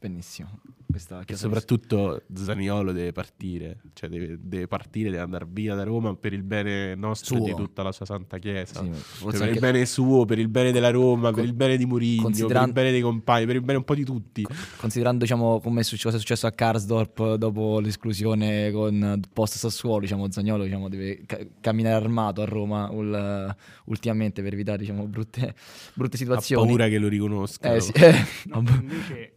Benissimo. 0.00 0.60
Questa 0.90 1.22
E 1.26 1.34
soprattutto 1.36 2.22
Zaniolo 2.32 2.92
deve 2.92 3.12
partire, 3.12 3.80
cioè 3.92 4.08
deve, 4.08 4.38
deve 4.40 4.66
partire, 4.68 5.10
deve 5.10 5.22
andare 5.22 5.44
via 5.50 5.74
da 5.74 5.82
Roma 5.82 6.14
per 6.14 6.32
il 6.32 6.42
bene 6.44 6.94
nostro 6.94 7.34
e 7.34 7.38
Suo. 7.38 7.46
di 7.46 7.54
tutta 7.54 7.82
la 7.82 7.92
sua 7.92 8.06
santa 8.06 8.38
chiesa. 8.38 8.80
Sì, 8.80 8.90
Cioè, 9.20 9.38
per 9.38 9.48
il 9.52 9.58
bene 9.58 9.84
suo, 9.86 10.24
per 10.24 10.38
il 10.38 10.48
bene 10.48 10.70
della 10.72 10.90
Roma, 10.90 11.26
per 11.30 11.34
Con- 11.40 11.44
il 11.44 11.52
bene 11.52 11.76
di 11.76 11.84
Mourinho, 11.84 12.22
per 12.22 12.30
consideran- 12.30 12.66
il 12.68 12.72
bene 12.72 12.90
dei 12.92 13.00
compagni, 13.02 13.44
per 13.46 13.56
il 13.56 13.62
bene 13.62 13.78
un 13.78 13.84
po' 13.84 13.94
di 13.96 14.04
tutti. 14.04 14.46
considerando 14.78 15.24
diciamo, 15.24 15.60
come 15.60 15.80
è 15.80 15.82
successo, 15.82 16.04
cosa 16.08 16.16
è 16.16 16.20
successo 16.20 16.46
a 16.46 16.52
Karsdorp 16.52 17.34
dopo 17.34 17.80
l'esclusione 17.80 18.70
con 18.70 19.20
post 19.32 19.56
Sassuolo, 19.56 20.00
diciamo, 20.00 20.30
Zagnolo 20.30 20.62
diciamo, 20.62 20.88
deve 20.88 21.22
ca- 21.26 21.44
camminare 21.60 21.96
armato 21.96 22.40
a 22.40 22.44
Roma 22.46 22.88
ul- 22.90 23.54
ultimamente 23.86 24.42
per 24.42 24.52
evitare 24.54 24.78
diciamo, 24.78 25.06
brutte, 25.06 25.54
brutte 25.94 26.14
Ha 26.16 26.18
situazioni. 26.18 26.66
paura 26.66 26.88
che 26.88 26.98
lo 26.98 27.08
riconoscano. 27.08 27.74
Eh, 27.74 27.80
sì, 27.80 27.92
eh, 27.92 28.14
No, 28.46 28.64
invece 28.80 29.34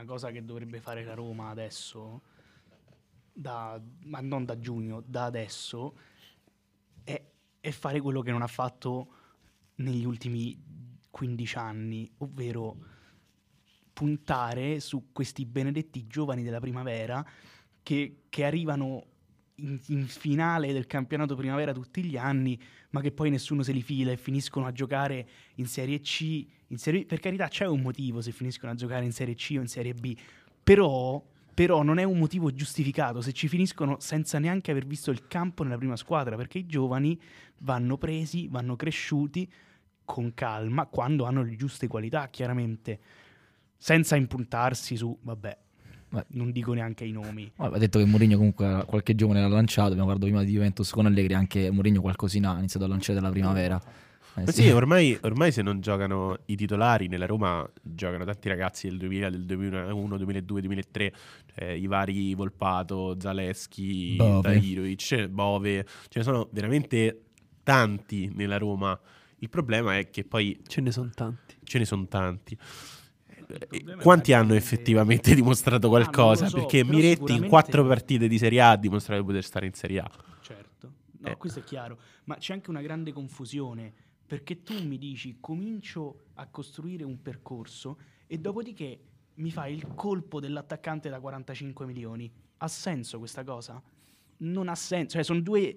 una 0.00 0.04
cosa 0.04 0.30
che 0.30 0.44
dovrebbe 0.44 0.80
fare 0.80 1.04
la 1.04 1.14
Roma 1.14 1.50
adesso, 1.50 2.22
da- 3.32 3.80
ma 4.04 4.20
non 4.20 4.44
da 4.44 4.58
giugno, 4.58 5.02
da 5.04 5.24
adesso, 5.24 5.96
è, 7.04 7.22
è 7.60 7.70
fare 7.70 8.00
quello 8.00 8.22
che 8.22 8.30
non 8.30 8.42
ha 8.42 8.46
fatto 8.46 9.14
negli 9.76 10.04
ultimi 10.04 10.58
15 11.10 11.56
anni, 11.58 12.10
ovvero 12.18 12.76
puntare 13.92 14.80
su 14.80 15.12
questi 15.12 15.44
benedetti 15.44 16.06
giovani 16.06 16.42
della 16.42 16.60
primavera 16.60 17.24
che, 17.82 18.22
che 18.30 18.44
arrivano 18.44 19.04
in, 19.62 19.78
in 19.88 20.06
finale 20.06 20.72
del 20.72 20.86
campionato 20.86 21.34
primavera 21.34 21.72
tutti 21.72 22.02
gli 22.02 22.16
anni, 22.16 22.58
ma 22.90 23.00
che 23.00 23.12
poi 23.12 23.30
nessuno 23.30 23.62
se 23.62 23.72
li 23.72 23.82
fila 23.82 24.10
e 24.10 24.16
finiscono 24.16 24.66
a 24.66 24.72
giocare 24.72 25.28
in 25.56 25.66
Serie 25.66 26.00
C. 26.00 26.46
In 26.68 26.78
serie, 26.78 27.04
per 27.04 27.20
carità, 27.20 27.48
c'è 27.48 27.66
un 27.66 27.80
motivo 27.80 28.20
se 28.20 28.32
finiscono 28.32 28.72
a 28.72 28.74
giocare 28.74 29.04
in 29.04 29.12
Serie 29.12 29.34
C 29.34 29.54
o 29.56 29.60
in 29.60 29.68
Serie 29.68 29.94
B, 29.94 30.16
però, 30.62 31.22
però 31.54 31.82
non 31.82 31.98
è 31.98 32.04
un 32.04 32.18
motivo 32.18 32.52
giustificato 32.52 33.20
se 33.20 33.32
ci 33.32 33.48
finiscono 33.48 33.98
senza 34.00 34.38
neanche 34.38 34.70
aver 34.70 34.86
visto 34.86 35.10
il 35.10 35.26
campo 35.26 35.62
nella 35.62 35.78
prima 35.78 35.96
squadra, 35.96 36.36
perché 36.36 36.58
i 36.58 36.66
giovani 36.66 37.20
vanno 37.58 37.98
presi, 37.98 38.48
vanno 38.48 38.76
cresciuti 38.76 39.50
con 40.04 40.34
calma 40.34 40.86
quando 40.86 41.24
hanno 41.24 41.42
le 41.42 41.56
giuste 41.56 41.86
qualità, 41.86 42.28
chiaramente, 42.28 43.00
senza 43.76 44.16
impuntarsi 44.16 44.96
su, 44.96 45.16
vabbè, 45.22 45.58
Beh. 46.12 46.24
non 46.30 46.50
dico 46.50 46.72
neanche 46.72 47.04
i 47.04 47.12
nomi. 47.12 47.50
Ha 47.56 47.78
detto 47.78 47.98
che 47.98 48.04
Mourinho 48.04 48.36
comunque 48.36 48.84
qualche 48.86 49.14
giovane 49.14 49.40
l'ha 49.40 49.48
lanciato, 49.48 49.88
abbiamo 49.92 50.04
guardato 50.06 50.26
prima 50.30 50.42
di 50.44 50.52
Juventus 50.52 50.90
con 50.90 51.06
Allegri, 51.06 51.34
anche 51.34 51.70
Mourinho 51.70 52.00
qualcosina 52.00 52.54
ha 52.54 52.58
iniziato 52.58 52.86
a 52.86 52.88
lanciare 52.88 53.18
dalla 53.20 53.30
primavera. 53.32 53.80
Eh, 54.36 54.42
Ma 54.44 54.52
sì, 54.52 54.68
ormai, 54.70 55.18
ormai 55.22 55.50
se 55.52 55.60
non 55.62 55.80
giocano 55.80 56.38
i 56.46 56.56
titolari 56.56 57.08
nella 57.08 57.26
Roma, 57.26 57.68
giocano 57.82 58.24
tanti 58.24 58.48
ragazzi 58.48 58.88
del 58.88 58.96
2000, 58.98 59.30
del 59.30 59.44
2001, 59.44 60.16
2002, 60.16 60.60
2003, 60.60 61.12
cioè 61.54 61.68
i 61.70 61.86
vari 61.88 62.34
Volpato, 62.34 63.16
Zaleschi, 63.18 64.14
Bove. 64.16 64.40
Tahirovic, 64.42 65.26
Bove, 65.28 65.84
ce 66.08 66.18
ne 66.18 66.24
sono 66.24 66.48
veramente 66.52 67.22
tanti 67.62 68.30
nella 68.34 68.56
Roma. 68.58 68.98
Il 69.38 69.48
problema 69.48 69.96
è 69.98 70.10
che 70.10 70.24
poi 70.24 70.60
Ce 70.66 70.80
ne 70.80 70.90
sono 70.92 71.10
tanti. 71.14 71.56
ce 71.64 71.78
ne 71.78 71.84
sono 71.84 72.06
tanti. 72.06 72.56
Eh, 73.52 73.96
Quanti 73.96 74.32
hanno 74.32 74.54
effettivamente 74.54 75.34
dimostrato 75.34 75.86
Ah, 75.86 75.90
qualcosa? 75.90 76.46
so, 76.46 76.56
Perché 76.58 76.84
Miretti 76.84 77.32
in 77.34 77.46
quattro 77.48 77.86
partite 77.86 78.28
di 78.28 78.38
Serie 78.38 78.60
A 78.60 78.70
ha 78.72 78.76
dimostrato 78.76 79.20
di 79.20 79.26
poter 79.26 79.44
stare 79.44 79.66
in 79.66 79.72
Serie 79.74 80.00
A. 80.00 80.10
Certo, 80.40 80.92
no, 81.18 81.28
Eh. 81.28 81.36
questo 81.36 81.60
è 81.60 81.64
chiaro, 81.64 81.98
ma 82.24 82.36
c'è 82.36 82.52
anche 82.52 82.70
una 82.70 82.82
grande 82.82 83.12
confusione 83.12 83.92
perché 84.26 84.62
tu 84.62 84.74
mi 84.86 84.96
dici 84.98 85.38
comincio 85.40 86.26
a 86.34 86.46
costruire 86.46 87.02
un 87.04 87.20
percorso 87.20 87.98
e 88.26 88.38
dopodiché 88.38 89.00
mi 89.34 89.50
fai 89.50 89.74
il 89.74 89.86
colpo 89.94 90.38
dell'attaccante 90.38 91.08
da 91.08 91.18
45 91.18 91.84
milioni. 91.86 92.30
Ha 92.58 92.68
senso 92.68 93.18
questa 93.18 93.42
cosa? 93.42 93.82
Non 94.38 94.68
ha 94.68 94.74
senso, 94.74 95.14
cioè 95.14 95.22
sono 95.24 95.40
due 95.40 95.76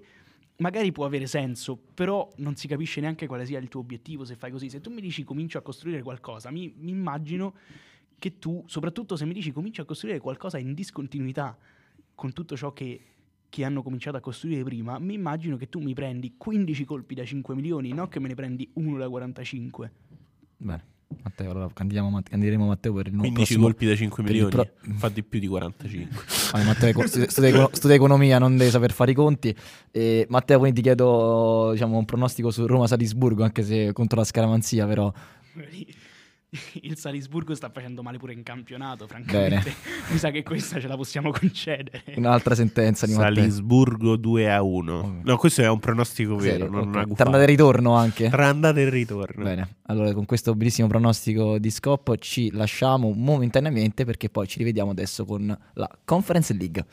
magari 0.64 0.94
può 0.94 1.04
avere 1.04 1.28
senso, 1.28 1.78
però 1.94 2.32
non 2.38 2.56
si 2.56 2.70
capisce 2.70 3.02
neanche 3.02 3.28
quale 3.28 3.46
sia 3.46 3.60
il 3.60 3.68
tuo 3.68 3.82
obiettivo 3.82 4.24
se 4.24 4.38
fai 4.38 4.50
così. 4.50 4.70
Se 4.70 4.80
tu 4.80 4.90
mi 4.90 5.02
dici 5.02 5.26
comincio 5.26 5.58
a 5.58 5.62
costruire 5.62 6.02
qualcosa, 6.02 6.52
mi, 6.52 6.74
mi 6.78 6.92
immagino 6.92 7.56
che 8.18 8.40
tu, 8.40 8.64
soprattutto 8.68 9.18
se 9.18 9.26
mi 9.26 9.34
dici 9.34 9.52
comincio 9.52 9.82
a 9.82 9.86
costruire 9.86 10.20
qualcosa 10.20 10.58
in 10.58 10.74
discontinuità 10.74 11.58
con 12.16 12.32
tutto 12.32 12.56
ciò 12.56 12.72
che, 12.72 13.02
che 13.50 13.66
hanno 13.66 13.84
cominciato 13.84 14.16
a 14.16 14.22
costruire 14.22 14.64
prima, 14.64 14.98
mi 15.00 15.16
immagino 15.16 15.58
che 15.58 15.68
tu 15.68 15.80
mi 15.82 15.94
prendi 15.94 16.36
15 16.38 16.86
colpi 16.86 17.14
da 17.14 17.26
5 17.26 17.54
milioni, 17.56 17.92
non 17.92 18.08
che 18.08 18.22
me 18.22 18.30
ne 18.30 18.36
prendi 18.36 18.70
uno 18.76 18.98
da 18.98 19.10
45. 19.10 19.92
Bene, 20.56 20.86
Matteo, 21.22 21.52
allora 21.52 21.70
candidiamo 21.74 22.22
candideremo 22.30 22.66
Matteo 22.68 22.94
per 22.94 23.08
il 23.08 23.14
nuovo 23.14 23.28
15 23.28 23.54
prossimo- 23.56 23.66
colpi 23.66 23.86
da 23.86 23.96
5 23.96 24.24
per 24.24 24.36
il 24.36 24.42
milioni, 24.44 24.68
pro- 24.82 24.96
fa 24.98 25.10
di 25.10 25.24
più 25.24 25.40
di 25.40 25.48
45. 25.48 26.24
Vabbè, 26.52 26.64
Matteo 26.66 26.90
eco- 26.90 27.08
studia, 27.08 27.30
studia 27.30 27.50
econo- 27.50 27.70
studia 27.72 27.96
economia, 27.96 28.40
non 28.40 28.58
deve 28.58 28.70
saper 28.72 28.92
fare 28.92 29.12
i 29.12 29.14
conti. 29.16 29.56
E 29.92 30.26
Matteo, 30.30 30.58
quindi 30.60 30.78
ti 30.78 30.82
chiedo 30.84 31.70
diciamo, 31.74 31.98
un 31.98 32.06
pronostico 32.06 32.52
su 32.52 32.66
Roma-Salisburgo, 32.66 33.44
anche 33.44 33.64
se 33.64 33.92
contro 33.94 34.20
la 34.20 34.26
scaramanzia, 34.26 34.86
però. 34.88 35.12
Il 36.82 36.98
Salisburgo 36.98 37.56
sta 37.56 37.70
facendo 37.70 38.04
male 38.04 38.18
pure 38.18 38.34
in 38.34 38.44
campionato, 38.44 39.08
francamente. 39.08 39.74
Mi 40.12 40.18
sa 40.18 40.30
che 40.32 40.44
questa 40.44 40.80
ce 40.80 40.88
la 40.88 40.96
possiamo 40.96 41.32
concedere. 41.32 42.04
Un'altra 42.16 42.56
sentenza 42.56 43.06
di 43.06 43.14
Matteo. 43.14 43.36
Salisburgo 43.36 44.16
2 44.16 44.52
a 44.52 44.62
1. 44.62 45.22
No, 45.24 45.38
questo 45.38 45.62
è 45.62 45.70
un 45.70 45.80
pronostico 45.80 46.36
vero, 46.36 46.66
Serio? 46.66 46.70
non 46.70 46.80
Ok. 46.82 46.86
una 46.86 46.92
Tra 46.94 47.04
gufata. 47.06 47.24
andata 47.26 47.44
e 47.44 47.48
ritorno 47.48 47.94
anche. 47.96 48.30
Tra 48.30 48.48
andata 48.48 48.80
e 48.80 48.90
ritorno. 48.90 49.44
Bene, 49.44 49.76
allora 49.88 50.14
con 50.14 50.26
questo 50.26 50.54
bellissimo 50.56 50.88
pronostico 50.88 51.58
di 51.60 51.70
Scop 51.72 52.18
ci 52.20 52.52
lasciamo 52.52 53.12
momentaneamente 53.12 54.06
perché 54.06 54.30
poi 54.30 54.48
ci 54.48 54.60
rivediamo 54.60 54.92
adesso 54.92 55.26
con 55.26 55.58
la 55.74 55.90
Conference 56.06 56.54
League. 56.54 56.86